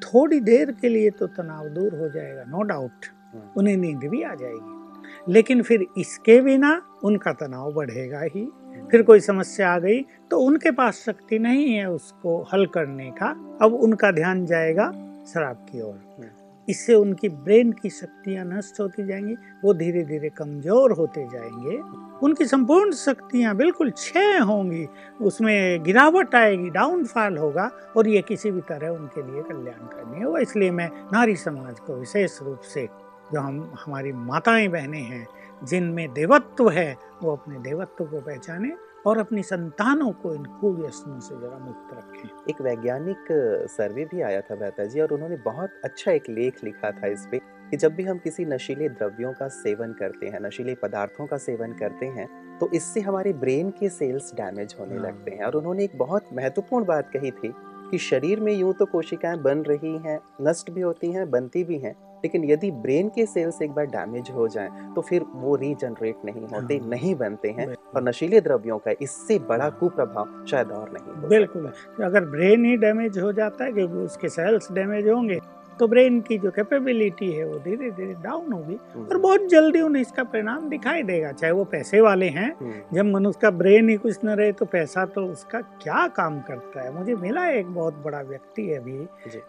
थोड़ी 0.00 0.40
देर 0.40 0.72
के 0.72 0.88
लिए 0.88 1.10
तो 1.10 1.26
तनाव 1.26 1.68
दूर 1.68 1.94
हो 1.94 2.08
जाएगा 2.08 2.44
नो 2.44 2.62
डाउट। 2.62 3.06
हम्म। 3.34 3.42
उन्हें 3.56 3.76
नींद 3.76 4.04
भी 4.04 4.22
आ 4.22 4.34
जाएगी। 4.34 4.79
लेकिन 5.28 5.62
फिर 5.62 5.86
इसके 5.98 6.40
बिना 6.40 6.80
उनका 7.04 7.32
तनाव 7.32 7.72
बढ़ेगा 7.72 8.20
ही। 8.24 8.48
फिर 8.90 9.02
कोई 9.02 9.20
समस्या 9.20 9.72
आ 9.72 9.78
गई 9.78 10.00
तो 10.30 10.38
उनके 10.40 10.70
पास 10.70 11.02
शक्ति 11.06 11.38
नहीं 11.38 11.72
है 11.74 11.90
उसको 11.90 12.42
हल 12.52 12.66
करने 12.66 13.10
का। 13.12 13.30
अब 13.62 13.74
उनका 13.74 14.10
ध्यान 14.10 14.44
जाएगा 14.46 14.90
शराब 15.26 15.66
की 15.70 15.82
ओर। 15.82 16.28
इससे 16.68 16.94
उनकी 16.94 17.28
ब्रेन 17.28 17.70
की 17.72 17.90
शक्तियाँ 17.90 18.44
नष्ट 18.46 18.80
होती 18.80 19.06
जाएँगी, 19.06 19.34
वो 19.64 19.72
धीरे 19.74 20.02
धीरे 20.04 20.28
कमज़ोर 20.28 20.92
होते 20.92 21.24
जाएँगे। 21.26 21.76
उनकी 22.22 22.44
संपूर्ण 22.44 22.92
शक्तियाँ 22.92 23.54
बिल्कुल 23.56 23.90
क्षय 23.90 24.38
होंगी, 24.38 24.86
उसमें 25.20 25.82
गिरावट 25.82 26.34
आएगी, 26.34 26.70
डाउनफॉल 26.70 27.38
होगा 27.38 27.70
और 27.96 28.08
ये 28.08 28.22
किसी 28.22 28.50
भी 28.50 28.60
तरह 28.60 28.88
उनके 28.88 29.22
लिए 29.22 29.42
कल्याण 29.42 30.10
नहीं 30.10 30.24
होगा। 30.24 30.40
इसलिए 30.40 30.70
मैं 30.70 30.88
नारी 31.12 31.36
समाज 31.36 31.80
को 31.80 31.96
विशेष 31.96 32.38
रूप 32.42 32.60
से 32.64 32.88
जो 33.32 33.40
हम 33.40 33.74
हमारी 33.84 34.12
माताएँ 34.12 34.68
बहनें 34.68 35.02
हैं 35.02 35.26
जिनमें 35.64 36.12
देवत्व 36.12 36.70
है 36.70 36.94
वो 37.22 37.32
अपने 37.32 37.58
देवत्व 37.58 38.04
को 38.04 38.20
पहचाने 38.20 38.72
और 39.06 39.18
अपनी 39.18 39.42
संतानों 39.42 40.10
को 40.12 40.34
इन 40.34 40.44
कुव्यसनों 40.60 41.20
से 41.20 41.34
जरा 41.34 41.58
मुक्त 41.58 41.94
रखें 41.94 42.50
एक 42.50 42.60
वैज्ञानिक 42.60 43.26
सर्वे 43.70 44.04
भी 44.04 44.20
आया 44.20 44.40
था 44.40 44.54
मेहता 44.54 44.84
जी 44.84 45.00
और 45.00 45.12
उन्होंने 45.12 45.36
बहुत 45.36 45.80
अच्छा 45.84 46.12
एक 46.12 46.28
लेख 46.30 46.64
लिखा 46.64 46.90
था 46.90 47.06
इस 47.06 47.26
पे 47.30 47.40
कि 47.70 47.76
जब 47.76 47.94
भी 47.94 48.04
हम 48.04 48.18
किसी 48.18 48.44
नशीले 48.44 48.88
द्रव्यों 48.88 49.32
का 49.32 49.48
सेवन 49.48 49.92
करते 49.92 50.26
हैं 50.26 50.40
नशीले 50.40 50.74
पदार्थों 50.74 51.26
का 51.26 51.36
सेवन 51.36 51.72
करते 51.72 52.06
हैं 52.06 52.28
तो 52.58 52.70
इससे 52.74 53.00
हमारे 53.00 53.32
ब्रेन 53.32 53.70
के 53.70 53.88
सेल्स 53.88 54.32
डैमेज 54.34 54.74
होने 54.80 54.96
हाँ। 54.96 55.06
लगते 55.06 55.30
हैं 55.30 55.44
और 55.44 55.56
उन्होंने 55.56 55.84
एक 55.84 55.98
बहुत 55.98 56.28
महत्वपूर्ण 56.32 56.84
बात 56.84 57.10
कही 57.12 57.30
थी 57.30 57.52
कि 57.90 57.98
शरीर 57.98 58.40
में 58.40 58.52
यूँ 58.52 58.72
तो 58.72 58.86
कोशिकाएँ 58.86 59.38
बन 59.38 59.62
रही 59.62 59.96
हैं 59.98 60.18
नष्ट 60.40 60.70
भी 60.70 60.80
होती 60.80 61.12
हैं 61.12 61.30
बनती 61.30 61.64
भी 61.64 61.78
हैं 61.78 61.94
लेकिन 62.24 62.44
यदि 62.44 62.70
ब्रेन 62.80 63.08
के 63.08 63.26
सेल्स 63.26 63.60
एक 63.62 63.70
बार 63.70 63.86
डैमेज 63.88 64.30
हो 64.30 64.48
जाएँ 64.48 64.70
तो 64.94 65.00
फिर 65.00 65.24
वो 65.34 65.56
रीजनरेट 65.56 66.24
नहीं 66.24 66.42
होते 66.42 66.76
हाँ। 66.76 66.88
नहीं 66.88 67.14
बनते 67.14 67.50
हैं 67.50 67.66
और 67.94 68.02
नशीले 68.02 68.40
द्रव्यों 68.40 68.78
का 68.78 68.92
इससे 69.02 69.38
बड़ा। 69.48 69.68
कुप्रभाव 69.80 70.44
शायद 70.46 70.70
और 70.70 70.90
नहीं 70.90 71.28
बिल्कुल 71.28 71.70
अगर 72.04 72.24
ब्रेन 72.26 72.64
ही 72.64 72.76
डैमेज 72.76 73.18
हो 73.18 73.32
जाता 73.32 73.64
है 73.64 73.72
क्योंकि 73.72 74.04
उसके 74.04 74.28
सेल्स 74.28 74.72
डैमेज 74.72 75.08
होंगे 75.08 75.40
तो 75.78 75.86
ब्रेन 75.88 76.20
की 76.20 76.36
जो 76.38 76.50
कैपेबिलिटी 76.50 77.30
है 77.32 77.44
वो 77.44 77.58
धीरे 77.58 77.90
धीरे 77.90 78.14
डाउन 78.22 78.52
होगी 78.52 78.74
और 78.74 78.96
हम्म। 78.96 79.20
बहुत 79.20 79.46
जल्दी 79.48 79.80
उन्हें 79.80 80.00
इसका 80.02 80.24
परिणाम 80.24 80.68
दिखाई 80.68 81.02
देगा 81.02 81.30
चाहे 81.32 81.52
वो 81.52 81.64
पैसे 81.64 82.00
वाले 82.00 82.28
हैं 82.28 82.50
हम्म। 82.60 82.96
जब 82.96 83.04
मनुष्य 83.06 83.38
का 83.42 83.50
ब्रेन 83.50 83.88
ही 83.88 83.96
कुछ 83.96 84.18
न 84.24 84.34
रहे 84.36 84.52
तो 84.52 84.64
पैसा 84.66 85.04
तो 85.06 85.24
उसका 85.26 85.60
क्या 85.82 86.06
काम 86.16 86.40
करता 86.40 86.82
है 86.82 86.92
मुझे 86.94 87.14
मिला 87.14 87.46
एक 87.50 87.74
बहुत 87.74 88.02
बड़ा 88.04 88.20
व्यक्ति 88.20 88.66
है 88.66 88.78
अभी 88.78 88.98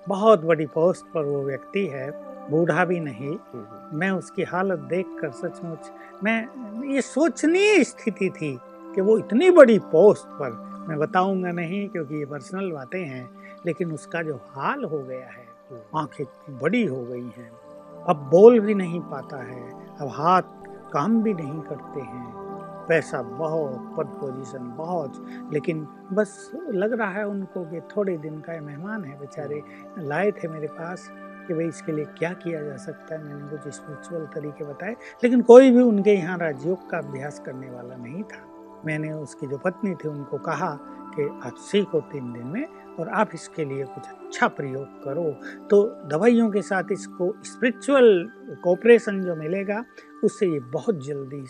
बहुत 0.07 0.45
बड़ी 0.45 0.65
पोस्ट 0.65 1.05
पर 1.05 1.23
वो 1.23 1.43
व्यक्ति 1.43 1.85
है 1.87 2.09
बूढ़ा 2.49 2.85
भी 2.85 2.99
नहीं 2.99 3.29
हम्म, 3.29 3.97
मैं 3.97 4.09
उसकी 4.11 4.43
हालत 4.43 4.79
देख 4.89 5.05
कर 5.21 5.31
सचमुच 5.31 5.91
मैं 6.23 6.39
ये 6.93 7.01
सोचनीय 7.01 7.83
स्थिति 7.83 8.29
थी 8.29 8.57
कि 8.95 9.01
वो 9.01 9.17
इतनी 9.17 9.49
बड़ी 9.49 9.77
पोस्ट 9.79 10.27
पर 10.39 10.51
मैं 10.87 10.97
बताऊँगा 10.99 11.51
नहीं 11.51 11.87
क्योंकि 11.89 12.15
ये 12.15 12.25
पर्सनल 12.25 12.71
बातें 12.71 13.03
हैं 13.05 13.29
लेकिन 13.65 13.91
उसका 13.91 14.21
जो 14.21 14.35
हाल 14.49 14.83
हो 14.83 14.99
गया 14.99 15.27
है 15.27 15.49
आँखें 15.95 16.25
बड़ी 16.61 16.85
हो 16.85 17.03
गई 17.05 17.31
हैं। 17.37 17.49
अब 18.07 18.27
बोल 18.31 18.59
भी 18.59 18.73
नहीं 18.73 18.99
पाता 19.01 19.37
है 19.37 19.61
अब 20.01 20.07
हाथ 20.07 20.41
काम 20.93 21.21
भी 21.23 21.33
नहीं 21.33 21.61
करते 21.61 22.01
हैं। 22.01 22.31
पैसा 22.87 23.21
बहुत 23.21 23.95
पद 23.97 24.07
पोजीशन 24.21 24.73
बहुत 24.77 25.25
लेकिन 25.53 25.87
बस 26.13 26.51
लग 26.73 26.93
रहा 26.93 27.09
है 27.09 27.27
उनको 27.27 27.63
कि 27.65 27.81
थोड़े 27.95 28.17
दिन 28.17 28.39
का 28.39 28.59
मेहमान 28.61 29.03
है 29.03 29.19
बेचारे 29.19 29.61
लाए 29.99 30.31
थे 30.31 30.47
मेरे 30.47 30.67
पास 30.67 31.09
कि 31.47 31.53
भाई 31.53 31.65
इसके 31.65 31.91
लिए 31.91 32.05
क्या 32.05 32.33
किया 32.33 32.61
जा 32.63 32.75
सकता 32.75 33.15
है? 33.15 33.23
मैंने 33.23 33.57
कुछ 33.57 33.73
स्पिरिचुअल 33.73 34.25
तरीके 34.25 34.63
बताए, 34.63 34.95
लेकिन 35.23 35.41
कोई 35.41 35.71
भी 35.71 35.81
उनके 35.81 36.11
यहाँ 36.11 36.37
राजयोग 36.37 36.89
का 36.89 36.97
अभ्यास 36.97 37.39
करने 37.39 37.69
वाला 37.69 37.95
नहीं 37.95 38.23
था। 38.23 38.47
मैंने 38.85 39.11
उसकी 39.13 39.47
जो 39.47 39.57
पत्नी 39.57 39.95
थी, 39.95 40.07
उनको 40.07 40.37
कहा 40.37 40.79
कि 41.15 41.39
आप 41.43 41.53
सीखो 41.57 41.99
तीन 41.99 42.33
दिन 42.33 42.47
में 42.47 42.67
और 43.01 43.09
आप 43.11 43.31
इसके 43.33 43.65
लिए 43.65 43.83
कुछ 43.85 44.07
अच्छा 44.07 44.47
प्रयोग 44.57 45.03
करो। 45.03 45.23
तो 45.69 45.83
दवाइयों 46.11 46.49
के 46.51 46.61
साथ 46.61 46.91
इसको 46.91 47.33
स्पिरिचुअल 47.45 48.29
कोऑपरेशन 48.63 49.21
जो 49.21 49.35
मिलेगा 49.35 49.83
उससे 50.23 50.45
ये 50.47 50.59
बहुत 50.71 51.05
जल्दी 51.05 51.43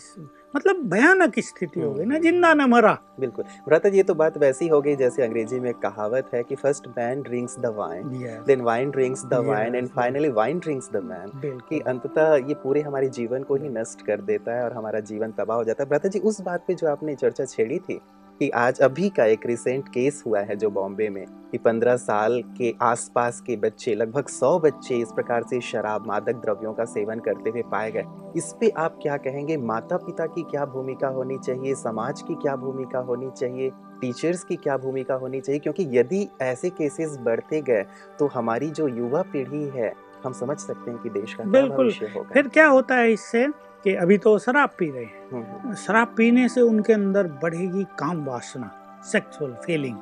मतलब 0.56 0.76
भयानक 0.90 1.38
स्थिति 1.38 1.80
हो 1.80 1.92
गई 1.92 2.04
ना 2.04 2.14
हम्म। 2.14 2.22
ज़िंदा 2.22 2.52
न 2.54 2.68
मरा। 2.70 2.92
बिल्कुल। 3.20 3.44
भ्राता 3.66 3.88
जी 3.88 3.96
ये 3.96 4.02
तो 4.02 4.14
बात 4.14 4.36
वैसी 4.38 4.68
हो 4.68 4.80
गई 4.82 4.94
जैसे 4.96 5.22
अंग्रेज़ी 5.22 5.58
में 5.60 5.72
कहावत 5.74 6.30
है 6.34 6.42
कि 6.42 6.54
first 6.54 6.88
man 6.88 7.22
drinks 7.22 7.58
the 7.58 7.72
wine 7.76 8.08
then 8.46 8.60
wine 8.62 8.90
drinks 8.90 9.24
the 9.24 9.42
wine 9.46 9.74
and 9.74 9.88
finally 9.88 10.28
wine 10.30 10.58
drinks 10.58 10.90
the 10.92 11.02
man 11.04 11.58
कि 11.68 11.80
अंततः 11.86 12.34
ये 12.38 12.54
पूरे 12.62 12.80
हमारे 12.80 13.08
जीवन 13.10 13.42
को 13.42 13.56
ही 13.56 13.68
नष्ट 13.68 14.06
कर 14.06 14.20
देता 14.22 14.56
है 14.56 14.64
और 14.64 14.72
हमारा 14.72 15.00
जीवन 15.02 15.32
तबाह 15.38 15.56
हो 15.56 15.64
जाता 15.64 15.82
है। 15.82 15.88
भ्राता 15.88 16.08
जी 16.08 16.18
उस 16.20 16.40
बात 16.40 16.64
पे 16.68 16.74
जो 16.74 16.88
आपने 16.88 17.14
चर्चा 17.14 17.44
छेड़ी 17.44 17.78
थी 17.78 18.00
कि 18.42 18.48
आज 18.50 18.80
अभी 18.80 19.08
का 19.08 19.24
एक 19.24 19.44
रिसेंट 19.46 19.88
केस 19.88 20.22
हुआ 20.26 20.40
है 20.40 20.54
जो 20.56 20.70
बॉम्बे 20.70 21.08
में 21.08 21.24
कि 21.50 21.58
पंद्रह 21.58 21.96
साल 21.96 22.40
के 22.58 22.74
आसपास 22.82 23.40
के 23.40 23.56
बच्चे 23.56 23.94
लगभग 23.94 24.28
सौ 24.28 24.58
बच्चे 24.58 24.96
इस 24.96 25.12
प्रकार 25.14 25.42
से 25.42 25.60
शराब 25.60 26.06
मादक 26.06 26.36
द्रव्यों 26.36 26.72
का 26.72 26.84
सेवन 26.84 27.18
करते 27.18 27.50
हुए 27.50 27.62
पाए 27.62 27.90
गए। 27.92 28.04
इस 28.36 28.52
पे 28.60 28.68
आप 28.76 28.98
क्या 29.02 29.16
कहेंगे? 29.16 29.56
माता 29.56 29.96
पिता 29.96 30.26
की 30.26 30.42
क्या 30.42 30.64
भूमिका 30.66 31.08
होनी 31.08 31.38
चाहिए? 31.38 31.74
समाज 31.74 32.22
की 32.22 32.34
क्या 32.34 32.56
भूमिका 32.56 32.98
होनी 33.00 33.30
चाहिए? 33.30 33.70
टीचर्स 34.00 34.44
की 34.44 34.56
क्या 34.56 34.76
भूमिका 34.78 35.14
होनी 35.14 35.40
चाहिए? 35.40 35.58
क्योंकि 35.60 35.88
यदि 35.92 36.28
ऐसे 36.42 36.70
केसेस 36.70 37.18
बढ़ते 37.20 37.60
गए 37.62 37.84
तो 38.18 38.26
हमारी 38.26 38.70
जो 38.70 38.88
युवा 38.88 39.22
पीढ़ी 39.22 39.64
है 39.76 39.92
हम 40.24 40.32
समझ 40.32 40.58
सकते 40.58 40.90
हैं 40.90 41.00
कि 41.00 41.10
देश 41.10 41.34
का 41.34 41.44
क्या 41.44 41.52
बिल्कुल। 41.52 41.92
फिर 42.32 42.48
क्या 42.48 42.66
होता 42.68 42.96
है 42.96 43.12
इससे? 43.12 43.46
कि 43.84 43.94
अभी 43.94 44.18
तो 44.18 44.38
शराब 44.38 44.70
पी 44.78 44.90
रहे 44.90 45.04
हैं। 45.04 45.30
हम्म, 45.32 45.42
हम्म, 45.42 45.74
शराब 45.74 46.14
पीने 46.16 46.48
से 46.48 46.60
उनके 46.60 46.92
अंदर 46.92 47.26
बढ़ेगी 47.26 47.84
काम 47.84 48.24
वासना 48.24 48.78
सेक्सुअल 49.04 49.52
फीलिंग 49.52 49.96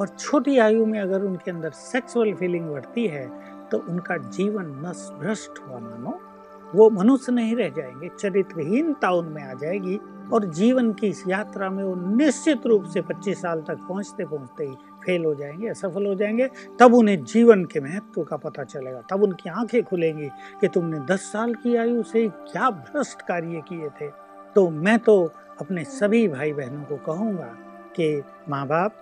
और 0.00 0.08
छोटी 0.08 0.58
आयु 0.58 0.86
में 0.86 1.00
अगर 1.00 1.22
उनके 1.22 1.50
अंदर 1.50 1.70
सेक्सुअल 1.70 2.34
फीलिंग 2.34 2.70
बढ़ती 2.70 3.06
है 3.06 3.30
तो 3.68 3.78
उनका 3.78 4.16
जीवन 4.16 4.82
नष्ट 4.86 5.12
भ्रष्ट 5.12 5.68
हुआ 5.68 5.78
मानो। 5.78 6.20
वो 6.74 6.90
मनुष्य 6.90 7.32
नहीं 7.32 7.56
रह 7.56 7.68
जाएँगे 7.68 8.10
चरित्रहीनता 8.20 9.10
उनमें 9.10 9.44
आ 9.44 9.54
जाएगी 9.54 10.00
और 10.32 10.44
जीवन 10.44 10.92
की 10.92 11.06
इस 11.06 11.24
यात्रा 11.28 11.70
में 11.70 11.84
वो 11.84 11.94
निश्चित 11.94 12.66
रूप 12.66 12.84
से 12.84 13.02
25 13.02 13.42
साल 13.42 13.60
तक 13.60 13.78
पहुँचते 13.88 14.24
पहुँचते 14.24 14.64
ही 14.64 14.76
फेल 15.04 15.24
हो 15.24 15.34
जाएँगे 15.34 15.68
असफल 15.68 16.06
हो 16.06 16.14
जाएँगे 16.14 16.48
तब 16.80 16.94
उन्हें 16.94 17.22
जीवन 17.24 17.64
के 17.64 17.80
महत्व 17.80 18.22
का 18.22 18.36
पता 18.36 18.64
चलेगा। 18.64 19.02
तब 19.10 19.22
उनकी 19.22 19.50
आँखें 19.50 19.82
खुलेंगी 19.82 20.28
कि 20.60 20.68
तुमने 20.68 20.98
10 21.06 21.30
साल 21.32 21.54
की 21.54 21.76
आयु 21.76 22.02
से 22.02 22.26
क्या 22.28 22.70
भ्रष्ट 22.70 23.22
कार्य 23.22 23.62
किए 23.68 23.88
थे। 24.00 24.10
तो 24.56 24.68
मैं 24.70 24.98
तो 24.98 25.22
अपने 25.60 25.84
सभी 25.84 26.26
भाई 26.28 26.52
बहनों 26.52 26.82
को 26.82 26.96
कहूँगा 27.06 27.54
कि 27.96 28.22
माँ 28.48 28.66
बाप 28.66 28.96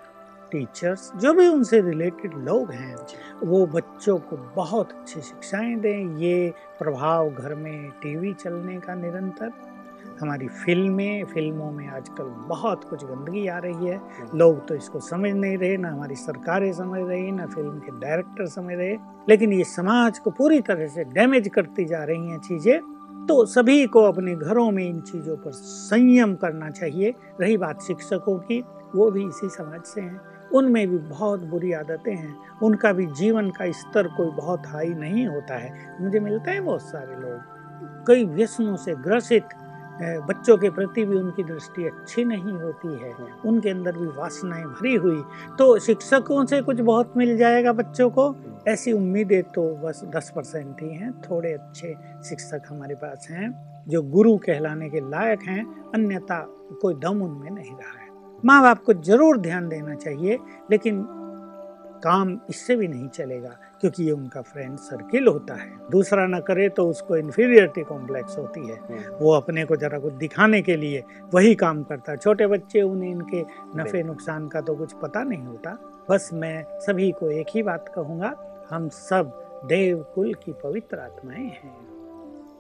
टीचर्स 0.52 1.10
जो 1.16 1.32
भी 1.32 1.46
उनसे 1.46 1.80
रिलेटेड 1.80 2.34
लोग 2.44 2.70
हैं 2.70 2.96
वो 3.42 3.66
बच्चों 3.66 4.18
को 4.18 4.36
बहुत 4.56 4.92
अच्छी 4.92 5.20
शिक्षाएँ 5.20 5.74
दें। 5.76 6.16
ये 6.18 6.52
प्रभाव 6.78 7.30
घर 7.30 7.54
में 7.54 7.90
टीवी 8.02 8.32
चलने 8.34 8.78
का 8.80 8.94
निरंतर 8.94 9.52
हमारी 10.20 10.48
फ़िल्में 10.48 11.24
फ़िल्मों 11.24 11.70
में 11.72 11.87
आजकल 11.88 12.24
बहुत 12.48 12.85
कुछ 12.85 13.04
गंदगी 13.04 13.46
आ 13.46 13.59
रही 13.59 13.87
है। 13.87 14.00
लोग 14.35 14.66
तो 14.68 14.74
इसको 14.74 15.00
समझ 15.00 15.30
नहीं 15.30 15.59
रहे 15.59 15.76
ना 15.76 15.90
हमारी 15.90 16.14
सरकारें 16.14 16.72
समझ 16.72 17.00
रही 17.09 17.33
ना 17.33 17.46
फ़िल्म 17.46 17.78
के 17.78 17.98
डायरेक्टर 18.00 18.46
समझ 18.46 18.74
रहे। 18.74 18.96
लेकिन 19.28 19.52
ये 19.52 19.64
समाज 19.64 20.18
को 20.18 20.30
पूरी 20.30 20.61
तरह 20.61 20.87
से 20.87 21.04
डैमेज 21.04 21.48
करती 21.48 21.85
जा 21.85 22.04
रही 22.04 22.30
हैं 22.30 22.38
चीज़ें 22.38 22.80
तो 23.26 23.44
सभी 23.46 23.87
को 23.87 24.02
अपने 24.02 24.35
घरों 24.35 24.70
में 24.70 24.85
इन 24.88 25.00
चीज़ों 25.00 25.37
पर 25.37 25.50
संयम 25.50 26.35
करना 26.35 26.70
चाहिए। 26.70 27.14
रही 27.40 27.56
बात 27.56 27.83
शिक्षकों 27.83 28.38
की 28.38 28.61
वो 28.94 29.11
भी 29.11 29.26
इसी 29.26 29.48
समाज 29.48 29.83
से 29.83 30.00
हैं। 30.00 30.20
उनमें 30.54 30.87
भी 30.88 30.98
बहुत 30.98 31.42
बुरी 31.42 31.72
आदतें 31.72 32.14
हैं। 32.14 32.35
उनका 32.62 32.92
भी 32.92 33.06
जीवन 33.06 33.50
का 33.50 33.70
स्तर 33.70 34.06
कोई 34.06 34.30
बहुत 34.30 34.66
हाई 34.66 34.88
नहीं 34.88 35.26
होता 35.26 35.54
है। 35.54 35.96
मुझे 36.00 36.20
मिलते 36.20 36.50
हैं 36.50 36.64
बहुत 36.64 36.83
सारे 36.83 37.16
लोग 37.16 37.59
कई 38.06 38.24
व्यसनों 38.24 38.76
से 38.76 38.94
ग्रसित 38.94 39.44
बच्चों 40.02 40.56
के 40.58 40.70
प्रति 40.70 41.04
भी 41.04 41.16
उनकी 41.16 41.42
दृष्टि 41.44 41.86
अच्छी 41.86 42.24
नहीं 42.24 42.52
होती 42.52 42.88
है, 42.88 43.14
उनके 43.46 43.70
अंदर 43.70 43.96
भी 43.96 44.06
वासनाएँ 44.06 44.64
भरी 44.64 44.94
हुई। 44.94 45.22
तो 45.58 45.78
शिक्षकों 45.78 46.44
से 46.46 46.60
कुछ 46.62 46.80
बहुत 46.80 47.16
मिल 47.16 47.36
जाएगा 47.36 47.72
बच्चों 47.72 48.10
को? 48.10 48.34
ऐसी 48.68 48.92
उम्मीदें 48.92 49.42
तो 49.42 49.68
बस 49.76 50.04
दस 50.16 50.32
परसेंट 50.36 50.82
ही 50.82 50.88
हैं, 50.88 51.12
थोड़े 51.20 51.52
अच्छे 51.52 51.94
शिक्षक 52.28 52.62
हमारे 52.68 52.94
पास 52.94 53.28
हैं, 53.30 53.52
जो 53.88 54.02
गुरु 54.02 54.36
कहलाने 54.36 54.90
के 54.90 55.00
लायक 55.00 55.42
हैं, 55.42 55.90
अन्यथा 55.94 56.44
कोई 56.82 56.94
दम 56.94 57.22
उनमें 57.22 57.50
नहीं 57.50 57.72
रहा 57.72 58.00
है। 58.00 58.08
माँ 58.44 58.62
बाप 58.62 58.82
को 58.84 58.92
ज़रूर 58.92 59.38
ध्यान 59.38 59.68
देना 59.68 59.94
चाहिए, 59.94 60.38
लेकिन 60.70 61.04
काम 62.04 62.38
इससे 62.50 62.76
भी 62.76 62.88
नहीं 62.88 63.08
चलेगा। 63.08 63.56
क्योंकि 63.81 64.05
ये 64.05 64.11
उनका 64.11 64.43
फ्रेंड 64.43 64.79
सर्किल 64.79 65.27
होता 65.27 65.55
है। 65.55 65.90
दूसरा 65.90 66.27
ना 66.27 66.40
करे 66.40 66.69
तो 66.69 66.88
उसको 66.88 67.16
इन्फीरियरिटी 67.16 67.83
कॉम्प्लेक्स 67.83 68.38
होती 68.38 68.69
है। 68.69 68.77
हम्म, 68.77 69.16
वो 69.16 69.33
अपने 69.33 69.64
को 69.64 69.77
जरा 69.77 69.99
कुछ 69.99 70.12
दिखाने 70.12 70.62
के 70.62 70.77
लिए 70.77 71.03
वही 71.35 71.55
काम 71.55 71.83
करता। 71.83 72.12
है 72.12 72.19
छोटे 72.19 72.47
बच्चे 72.47 72.83
उन्हें 72.83 73.11
इनके 73.11 73.45
नफे 73.77 74.03
नुकसान 74.03 74.49
का 74.49 74.61
तो 74.61 74.75
कुछ 74.75 74.93
पता 74.93 75.23
नहीं 75.23 75.45
होता। 75.45 75.79
बस 76.11 76.31
मैं 76.33 76.64
सभी 76.81 77.11
को 77.11 77.31
एक 77.31 77.47
ही 77.55 77.62
बात 77.62 77.93
कहूँगा 77.95 78.35
हम 78.71 78.88
सब 78.88 79.47
देव 79.64 80.07
कुल 80.14 80.35
की 80.35 80.53
पवित्र 80.53 80.99
आत्माएँ 80.99 81.45
हैं। 81.45 81.77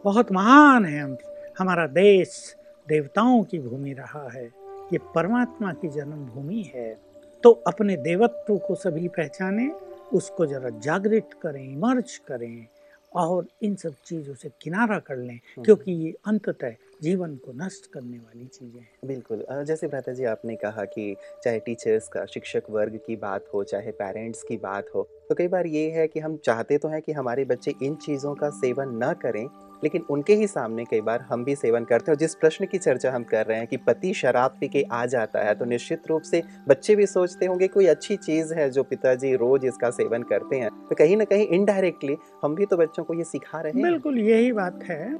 बहुत 0.04 0.32
महान 0.32 0.84
है 0.84 1.00
हम। 1.00 1.16
हमारा 1.58 1.86
देश 1.86 2.56
देवताओं 2.88 3.42
की 3.42 3.58
भूमि 3.58 3.92
रहा 3.92 4.28
है। 4.28 4.44
ये 4.92 4.98
परमात्मा 5.14 5.72
की 5.72 5.88
जन्मभूमि 5.88 6.72
है। 6.74 6.98
तो 7.42 7.50
अपने 7.52 7.96
देवत्व 7.96 8.58
को 8.58 8.74
सभी 8.74 9.08
पहचाने 9.08 9.70
उसको 10.14 10.46
जरा 10.46 10.68
जागृत 10.80 11.30
करें 11.42 11.64
इमर्ज 11.64 12.16
करें 12.28 12.66
और 13.12 13.46
इन 13.62 13.74
सब 13.74 13.94
चीज़ों 14.04 14.34
से 14.34 14.50
किनारा 14.62 14.98
कर 14.98 15.16
लें 15.16 15.38
क्योंकि 15.64 15.92
ये 15.92 16.14
अंततः 16.26 16.74
जीवन 17.02 17.36
को 17.36 17.52
नष्ट 17.54 17.86
करने 17.86 18.18
वाली 18.18 18.46
चीज़ें 18.46 18.80
हैं। 18.80 18.88
बिल्कुल। 19.06 19.44
जैसे 19.64 19.88
भ्राता 19.88 20.12
जी 20.12 20.24
आपने 20.24 20.56
कहा 20.56 20.84
कि 20.84 21.14
चाहे 21.44 21.58
टीचर्स 21.58 22.08
का 22.08 22.24
शिक्षक 22.24 22.70
वर्ग 22.70 22.98
की 23.06 23.16
बात 23.16 23.44
हो 23.54 23.62
चाहे 23.64 23.92
पेरेंट्स 23.92 24.42
की 24.42 24.56
बात 24.56 24.94
हो 24.94 25.02
तो 25.28 25.34
कई 25.34 25.48
बार 25.48 25.66
ये 25.66 25.88
है 25.90 26.06
कि 26.08 26.20
हम 26.20 26.36
चाहते 26.36 26.78
तो 26.78 26.88
हैं 26.88 27.02
कि 27.02 27.12
हमारे 27.12 27.44
बच्चे 27.44 27.74
इन 27.82 27.94
चीज़ों 27.96 28.34
का 28.34 28.50
सेवन 28.50 28.98
न 29.04 29.12
करें 29.12 29.46
लेकिन 29.84 30.04
उनके 30.10 30.34
ही 30.34 30.46
सामने 30.46 30.84
कई 30.84 31.00
बार 31.00 31.20
हम 31.20 31.44
भी 31.44 31.54
सेवन 31.54 31.84
करते 31.84 32.10
हैं 32.10 32.14
और 32.16 32.20
जिस 32.20 32.34
प्रश्न 32.34 32.66
की 32.66 32.78
चर्चा 32.78 33.12
हम 33.12 33.22
कर 33.22 33.46
रहे 33.46 33.58
हैं 33.58 33.66
कि 33.66 33.76
पति 33.76 34.12
शराब 34.14 34.56
पी 34.60 34.68
के 34.68 34.82
आ 34.92 35.04
जाता 35.06 35.42
है 35.42 35.54
तो 35.54 35.64
निश्चित 35.64 36.06
रूप 36.08 36.22
से 36.22 36.42
बच्चे 36.68 36.96
भी 36.96 37.06
सोचते 37.06 37.46
होंगे 37.46 37.68
कोई 37.68 37.86
अच्छी 37.86 38.16
चीज़ 38.16 38.54
है 38.54 38.70
जो 38.70 38.82
पिताजी 38.82 39.34
रोज 39.36 39.64
इसका 39.64 39.90
सेवन 39.90 40.22
करते 40.22 40.56
हैं। 40.56 40.70
तो 40.88 40.94
कहीं 40.94 41.16
ना 41.16 41.24
कहीं 41.24 41.46
इनडायरेक्टली 41.46 42.16
हम 42.44 42.54
भी 42.54 42.66
तो 42.66 42.76
बच्चों 42.76 43.04
को 43.04 43.14
ये 43.14 43.24
सिखा 43.24 43.60
रहे 43.60 43.72
हैं। 43.72 43.82
बिल्कुल, 43.82 44.18
यही 44.18 44.52
बात 44.52 44.82
है 44.82 45.16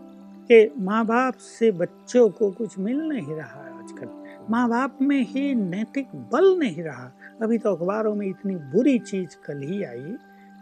कि 0.51 0.71
माँ 0.79 1.05
बाप 1.07 1.35
से 1.35 1.71
बच्चों 1.71 2.29
को 2.29 2.51
कुछ 2.51 2.79
मिल 2.79 2.97
नहीं 2.97 3.35
रहा 3.35 3.61
आजकल। 3.81 4.09
माँ 4.51 4.69
बाप 4.69 4.99
में 5.03 5.21
ही 5.23 5.55
नैतिक 5.55 6.07
बल 6.33 6.57
नहीं 6.59 6.83
रहा। 6.83 7.13
अभी 7.43 7.59
तो 7.59 7.75
अखबारों 7.75 8.15
में 8.15 8.27
इतनी 8.27 8.55
बुरी 8.55 8.99
चीज़ 8.99 9.37
कल 9.47 9.61
ही 9.63 9.83
आई 9.85 10.15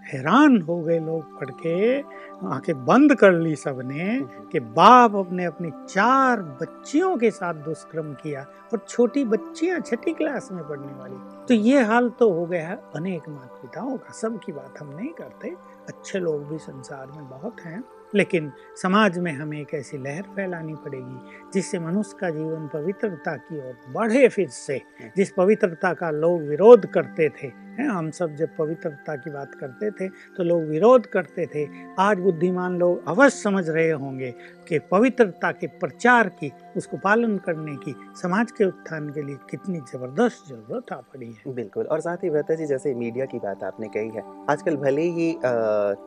हैरान 0.09 0.63
हो 0.63 0.81
गए 0.81 0.99
लोग 0.99 1.41
पढ़ 1.41 1.51
के। 1.51 2.01
आँखें 2.49 2.85
बंद 2.87 3.15
कर 3.15 3.33
ली 3.33 3.57
सबने 3.57 4.21
कि 4.53 4.61
बाप 4.61 5.15
अपने 5.15 5.45
अपनी 5.45 5.71
चार 5.71 6.43
बच्चियों 6.43 7.17
के 7.17 7.31
साथ 7.31 7.55
दुष्कर्म 7.55 8.13
किया 8.13 8.47
और 8.73 8.79
छोटी 8.89 9.25
बच्चियाँ 9.25 9.81
छठी 9.81 10.13
क्लास 10.13 10.49
में 10.53 10.69
पढ़ने 10.69 10.93
वाली। 10.93 11.47
तो 11.47 11.55
ये 11.55 11.85
हाल 11.85 12.09
तो 12.09 12.33
हो 12.33 12.47
गया 12.47 12.69
है। 12.69 12.77
अनेक 12.97 13.29
माता 13.29 13.61
पिताओं 13.63 13.97
का 13.97 14.13
सब 14.13 14.41
की 14.47 14.53
बात 14.53 14.75
हम 14.81 14.97
नहीं 14.97 15.09
करते। 15.09 15.49
अच्छे 15.89 16.19
लोग 16.19 16.49
भी 16.49 16.59
संसार 16.59 17.07
में 17.07 17.29
बहुत 17.29 17.61
हैं। 17.61 17.85
लेकिन 18.15 18.53
समाज 18.83 19.19
में 19.19 19.33
हमें 19.33 19.61
एक 19.61 19.75
ऐसी 19.75 19.99
लहर 19.99 20.23
फैलानी 20.23 20.75
पड़ेगी 20.75 21.21
जिससे 21.55 21.79
मनुष्य 21.79 22.17
का 22.21 22.31
जीवन 22.31 22.67
पवित्रता 22.67 23.37
की 23.37 23.59
ओर 23.59 23.93
बढ़े 23.93 24.29
फिर 24.29 24.49
से, 24.49 24.83
जिस 25.17 25.31
पवित्रता 25.31 25.95
का 25.95 26.11
लोग 26.11 26.43
विरोध 26.43 26.87
करते 26.87 27.29
थे। 27.29 27.68
हैं। 27.79 27.89
हम 27.89 28.11
सब 28.13 28.35
जब 28.37 28.57
पवित्रता 28.57 29.17
की 29.17 29.31
बात 29.31 29.55
करते 29.55 29.91
थे 29.93 30.09
तो 30.37 30.45
लोग 30.45 30.63
विरोध 30.65 31.07
करते 31.09 31.47
थे। 31.47 31.67
आज 32.01 32.19
बुद्धिमान 32.21 32.79
लोग 32.79 33.09
अवश्य 33.09 33.39
समझ 33.39 33.69
रहे 33.69 33.91
होंगे 33.93 34.31
कि 34.69 34.79
पवित्रता 34.91 35.51
के 35.53 35.67
प्रचार 35.79 36.29
की, 36.31 36.51
उसको 36.77 36.97
पालन 36.97 37.37
करने 37.39 37.77
की, 37.77 37.95
समाज 38.17 38.51
के 38.53 38.65
उत्थान 38.65 39.09
के 39.11 39.23
लिए 39.23 39.37
कितनी 39.51 39.81
ज़बरदस्त 39.93 40.49
ज़रूरत 40.49 40.93
आ 40.93 40.97
पड़ी 40.97 41.27
है। 41.29 41.55
बिल्कुल, 41.55 41.85
और 41.85 42.01
साथ 42.01 42.25
ही 42.25 42.31
व्रता 42.31 42.55
जी, 42.55 42.67
जैसे 42.67 42.95
मीडिया 42.97 43.25
की 43.27 43.39
बात 43.39 43.65
आपने 43.65 43.89
कही 43.89 44.09
है, 44.09 44.23
आजकल 44.51 44.77
भले 44.79 45.03
ही 45.11 45.35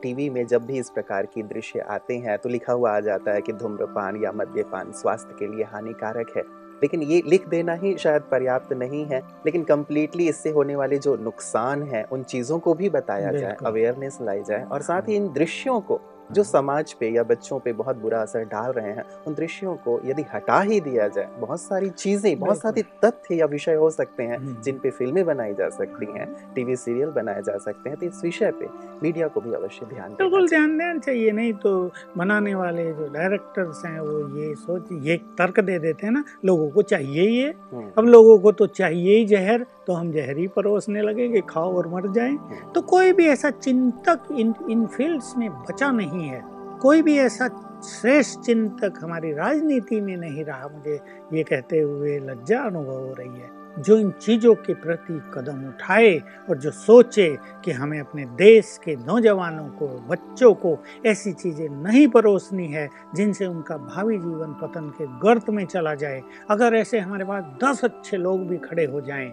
टीवी 0.02 0.30
में 0.30 0.46
जब 0.46 0.66
भी 0.66 0.78
इस 0.78 0.90
प्रकार 0.90 1.26
की 1.26 1.42
दृश्य 1.44 1.80
आते 1.90 2.16
हैं 2.18 2.38
तो 2.38 2.48
लिखा 2.48 2.72
हुआ 2.72 2.96
आ 2.96 3.00
जाता 3.02 3.32
है 3.32 3.40
कि 3.40 3.52
धूम्रपान 3.54 4.22
या 4.24 4.32
मद्यपान 4.32 4.92
स्वास्थ्य 4.92 5.36
के 5.38 5.54
लिए 5.54 5.64
हानिकारक 5.64 6.36
है। 6.36 6.42
लेकिन 6.82 7.02
ये 7.02 7.22
लिख 7.26 7.48
देना 7.48 7.74
ही 7.74 7.96
शायद 7.98 8.22
पर्याप्त 8.22 8.72
नहीं 8.72 9.04
है 9.04 9.20
लेकिन 9.46 9.64
कम्प्लीटली 9.64 10.28
इससे 10.28 10.50
होने 10.50 10.76
वाले 10.76 10.98
जो 10.98 11.16
नुकसान 11.16 11.82
है 11.82 12.02
उन 12.12 12.22
चीज़ों 12.22 12.58
को 12.58 12.74
भी 12.74 12.90
बताया 12.90 13.32
जाए 13.32 13.56
अवेयरनेस 13.66 14.18
लाई 14.22 14.42
जाए 14.42 14.64
और 14.64 14.82
साथ 14.82 15.08
ही। 15.08 15.16
इन 15.16 15.32
दृश्यों 15.32 15.80
को 15.80 16.00
जो 16.32 16.42
समाज 16.44 16.92
पे 16.92 17.08
या 17.10 17.22
बच्चों 17.24 17.58
पे 17.58 17.72
बहुत 17.74 17.96
बुरा 17.96 18.20
असर 18.22 18.44
डाल 18.46 18.72
रहे 18.72 18.90
हैं 18.90 19.04
उन 19.26 19.34
दृश्यों 19.34 19.74
को 19.78 20.00
यदि 20.04 20.24
हटा 20.34 20.60
ही 20.62 20.80
दिया 20.80 21.08
जाए 21.08 21.28
बहुत 21.38 21.60
सारी 21.60 21.90
चीज़ें 21.92 22.38
बहुत 22.38 22.58
सारे 22.58 22.82
तथ्य 23.04 23.34
या 23.34 23.46
विषय 23.46 23.74
हो 23.74 23.90
सकते 23.90 24.22
हैं 24.22 24.36
हम्म। 24.36 24.60
जिन 24.62 24.78
पे 24.78 24.90
फ़िल्में 24.90 25.24
बनाई 25.26 25.54
जा 25.54 25.68
सकती 25.70 26.06
हैं 26.12 26.26
टीवी 26.54 26.76
सीरियल 26.76 27.10
बनाए 27.12 27.42
जा 27.42 27.56
सकते 27.58 27.90
हैं 27.90 27.98
तो 27.98 28.06
इस 28.06 28.20
विषय 28.24 28.50
पे 28.60 28.68
मीडिया 29.02 29.28
को 29.28 29.40
भी 29.40 29.52
अवश्य 29.54 29.86
ध्यान 29.86 30.14
बिल्कुल 30.14 30.48
ध्यान 30.48 30.76
देना 30.78 30.98
चाहिए 30.98 31.30
नहीं 31.32 31.52
तो 31.62 31.74
बनाने 32.16 32.54
वाले 32.54 32.84
जो 32.92 33.08
डायरेक्टर्स 33.12 33.84
हैं 33.86 33.98
वो 34.00 34.18
ये 34.38 34.54
सोच 34.56 34.88
ये 35.02 35.16
तर्क 35.38 35.60
दे 35.60 35.78
देते 35.78 36.06
हैं 36.06 36.12
ना 36.12 36.24
लोगों 36.44 36.68
को 36.70 36.82
चाहिए 36.84 37.28
ये। 37.28 37.48
हम्म, 37.72 37.90
अब 37.98 38.06
लोगों 38.06 38.38
को 38.38 38.52
तो 38.52 38.66
चाहिए 38.72 39.16
ही 39.16 39.24
जहर 39.26 39.64
तो 39.86 39.92
हम 39.92 40.12
जहरी 40.12 40.46
परोसने 40.46 41.02
लगेंगे 41.02 41.40
खाओ 41.40 41.76
और 41.76 41.88
मर 41.88 42.12
जाएँ। 42.12 42.36
तो 42.74 42.80
कोई 42.80 43.12
भी 43.12 43.26
ऐसा 43.26 43.50
चिंतक 43.50 44.28
इन 44.32 44.54
इन 44.70 44.86
फील्ड्स 44.86 45.36
में 45.36 45.48
बचा 45.50 45.90
नहीं 45.90 46.28
है। 46.28 46.42
कोई 46.82 47.02
भी 47.02 47.18
ऐसा 47.18 47.48
श्रेष्ठ 47.84 48.40
चिंतक 48.40 49.00
हमारी 49.02 49.32
राजनीति 49.32 50.00
में 50.00 50.16
नहीं 50.16 50.44
रहा। 50.44 50.68
मुझे 50.68 51.00
ये 51.34 51.42
कहते 51.42 51.80
हुए 51.80 52.18
लज्जा 52.18 52.60
अनुभव 52.60 53.06
हो 53.06 53.14
रही 53.18 53.40
है। 53.40 53.50
जो 53.78 53.96
इन 53.98 54.10
चीज़ों 54.10 54.54
के 54.54 54.74
प्रति 54.74 55.14
कदम 55.34 55.60
उठाए 55.68 56.16
और 56.50 56.58
जो 56.58 56.70
सोचे 56.70 57.28
कि 57.64 57.70
हमें 57.70 57.98
अपने 58.00 58.24
देश 58.38 58.78
के 58.84 58.96
नौजवानों 58.96 59.66
को 59.68 59.86
बच्चों 60.08 60.52
को 60.54 60.76
ऐसी 61.06 61.32
चीज़ें 61.32 61.68
नहीं 61.68 62.06
परोसनी 62.08 62.66
है 62.66 62.88
जिनसे 63.14 63.46
उनका 63.46 63.76
भावी 63.76 64.18
जीवन 64.18 64.52
पतन 64.52 64.92
के 64.98 65.06
गर्त 65.18 65.50
में 65.50 65.64
चला 65.66 65.94
जाए। 65.94 66.22
अगर 66.50 66.74
ऐसे 66.74 66.98
हमारे 66.98 67.24
पास 67.24 67.44
दस 67.64 67.84
अच्छे 67.84 68.16
लोग 68.16 68.46
भी 68.48 68.58
खड़े 68.58 68.84
हो 68.84 69.00
जाएँ 69.00 69.32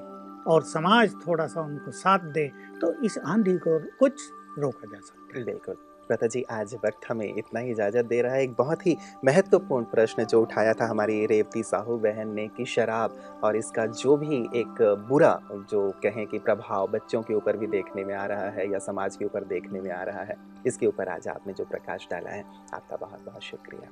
और 0.49 0.63
समाज 0.65 1.13
थोड़ा 1.27 1.47
सा 1.47 1.61
उनको 1.61 1.91
साथ 1.93 2.31
दे 2.33 2.47
तो 2.81 2.93
इस 3.05 3.17
आंधी 3.27 3.57
को 3.57 3.79
कुछ 3.99 4.31
रोका 4.59 4.87
जा 4.87 4.99
सकता 4.99 5.37
है। 5.37 5.45
बिल्कुल। 5.45 5.75
प्रता 6.09 6.27
जी 6.27 6.41
आज 6.51 6.73
वक्त 6.75 7.05
हमें 7.09 7.25
इतना 7.27 7.59
ही 7.59 7.71
इजाज़त 7.71 8.05
दे 8.05 8.21
रहा 8.21 8.33
है। 8.33 8.43
एक 8.43 8.53
बहुत 8.57 8.85
ही 8.87 8.95
महत्वपूर्ण 9.25 9.85
प्रश्न 9.85 10.23
जो 10.25 10.41
उठाया 10.41 10.73
था 10.73 10.85
हमारी 10.85 11.25
रेवती 11.25 11.63
साहू 11.63 11.97
बहन 11.97 12.33
ने 12.35 12.47
कि 12.47 12.65
शराब 12.65 13.19
और 13.43 13.55
इसका 13.55 13.85
जो 13.85 14.17
भी 14.17 14.37
एक 14.55 14.81
बुरा 15.09 15.39
जो 15.69 15.89
कहें 16.03 16.25
कि 16.27 16.39
प्रभाव 16.39 16.87
बच्चों 16.87 17.21
के 17.21 17.33
ऊपर 17.33 17.57
भी 17.57 17.67
देखने 17.67 18.05
में 18.05 18.13
आ 18.15 18.25
रहा 18.25 18.49
है 18.49 18.69
या 18.71 18.79
समाज 18.79 19.15
के 19.15 19.25
ऊपर 19.25 19.43
देखने 19.45 19.81
में 19.81 19.91
आ 19.91 20.03
रहा 20.03 20.23
है, 20.23 20.35
इसके 20.65 20.87
ऊपर 20.87 21.09
आज 21.09 21.27
आपने 21.27 21.53
जो 21.53 21.65
प्रकाश 21.65 22.07
डाला 22.11 22.29
है, 22.29 22.43
आपका 22.73 22.95
बहुत 22.97 23.25
बहुत 23.25 23.43
शुक्रिया। 23.43 23.89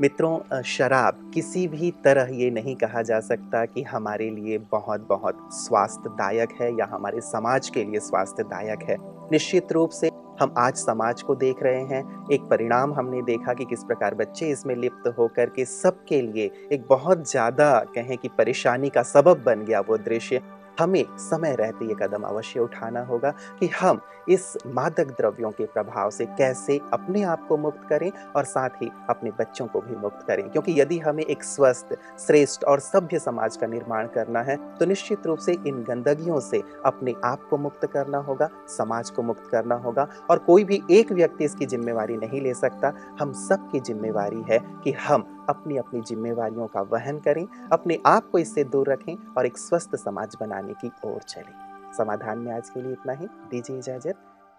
मित्रों 0.00 0.62
शराब 0.62 1.30
किसी 1.34 1.66
भी 1.68 1.90
तरह 2.04 2.28
ये 2.32 2.50
नहीं 2.50 2.74
कहा 2.76 3.00
जा 3.02 3.18
सकता 3.20 3.64
कि 3.64 3.82
हमारे 3.82 4.28
लिए 4.30 4.58
बहुत 4.72 5.06
बहुत 5.08 5.38
स्वास्थ्यदायक 5.52 6.52
है 6.60 6.70
या 6.72 6.86
हमारे 6.90 7.20
समाज 7.20 7.68
के 7.68 7.84
लिए 7.84 8.00
स्वास्थ्यदायक 8.00 8.82
है। 8.82 8.96
निश्चित 9.32 9.72
रूप 9.72 9.90
से 9.90 10.10
हम 10.40 10.54
आज 10.58 10.74
समाज 10.74 11.22
को 11.22 11.34
देख 11.34 11.62
रहे 11.62 11.82
हैं। 11.84 12.02
एक 12.32 12.42
परिणाम 12.42 12.92
हमने 12.94 13.22
देखा 13.22 13.54
कि 13.54 13.64
किस 13.64 13.82
प्रकार 13.84 14.14
बच्चे 14.14 14.50
इसमें 14.50 14.74
लिप्त 14.76 15.08
होकर 15.18 15.50
के 15.50 15.64
सबके 15.64 16.20
लिए 16.22 16.50
एक 16.72 16.86
बहुत 16.88 17.28
ज़्यादा 17.30 17.72
कहें 17.94 18.16
कि 18.18 18.28
परेशानी 18.28 18.88
का 18.88 19.02
सबब 19.04 19.42
बन 19.46 19.64
गया 19.64 19.80
वो 19.80 19.96
दृश्य। 19.98 20.40
हमें 20.80 21.04
समय 21.20 21.54
रहते 21.56 21.84
ये 21.84 21.94
कदम 22.02 22.22
अवश्य 22.22 22.60
उठाना 22.60 23.00
होगा 23.04 23.30
कि 23.60 23.66
हम 23.80 24.00
इस 24.28 24.56
मादक 24.66 25.10
द्रव्यों 25.18 25.50
के 25.50 25.64
प्रभाव 25.66 26.10
से 26.10 26.26
कैसे 26.28 26.80
अपने 26.92 27.22
आप 27.24 27.46
को 27.48 27.56
मुक्त 27.56 27.86
करें 27.88 28.10
और 28.36 28.44
साथ 28.44 28.82
ही 28.82 28.90
अपने 29.10 29.30
बच्चों 29.38 29.66
को 29.66 29.80
भी 29.80 29.96
मुक्त 29.96 30.24
करें। 30.26 30.48
क्योंकि 30.50 30.80
यदि 30.80 30.98
हमें 30.98 31.22
एक 31.24 31.44
स्वस्थ, 31.44 31.94
श्रेष्ठ 32.18 32.64
और 32.64 32.80
सभ्य 32.80 33.18
समाज 33.18 33.56
का 33.56 33.66
निर्माण 33.66 34.06
करना 34.06 34.42
है 34.42 34.56
तो 34.76 34.86
निश्चित 34.86 35.26
रूप 35.26 35.38
से 35.38 35.52
इन 35.66 35.82
गंदगियों 35.82 36.40
से 36.40 36.62
अपने 36.86 37.14
आप 37.24 37.46
को 37.50 37.58
मुक्त 37.58 37.86
करना 37.86 38.18
होगा, 38.18 38.48
समाज 38.68 39.10
को 39.10 39.22
मुक्त 39.22 39.48
करना 39.50 39.74
होगा 39.76 40.06
और 40.30 40.38
कोई 40.38 40.64
भी 40.64 40.80
एक 40.90 41.12
व्यक्ति 41.12 41.44
इसकी 41.44 41.66
जिम्मेवारी 41.66 42.16
नहीं 42.16 42.40
ले 42.40 42.54
सकता। 42.54 42.92
हम 43.20 43.32
सबकी 43.38 43.80
जिम्मेवारी 43.82 44.42
है 44.50 44.58
कि 44.84 44.92
हम 45.00 45.24
अपनी 45.48 45.76
अपनी 45.76 46.00
जिम्मेवारियों 46.00 46.66
का 46.66 46.80
वहन 46.82 47.18
करें, 47.18 47.46
अपने 47.72 47.98
आप 48.06 48.28
को 48.30 48.38
इससे 48.38 48.64
दूर 48.64 48.92
रखें 48.92 49.16
और 49.36 49.46
एक 49.46 49.58
स्वस्थ 49.58 49.96
समाज 49.96 50.36
बनाने 50.40 50.74
की 50.74 50.90
ओर 51.04 51.20
चलें। 51.20 51.67
समाधान 51.92 52.38
में 52.38 52.52
आज 52.52 52.70
के 52.70 52.82
लिए 52.82 52.92
इतना 52.92 53.12
ही। 53.12 53.26
दीजिए 53.26 53.78
इजाज़त। 53.78 54.14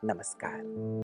नमस्कार। 0.05 0.61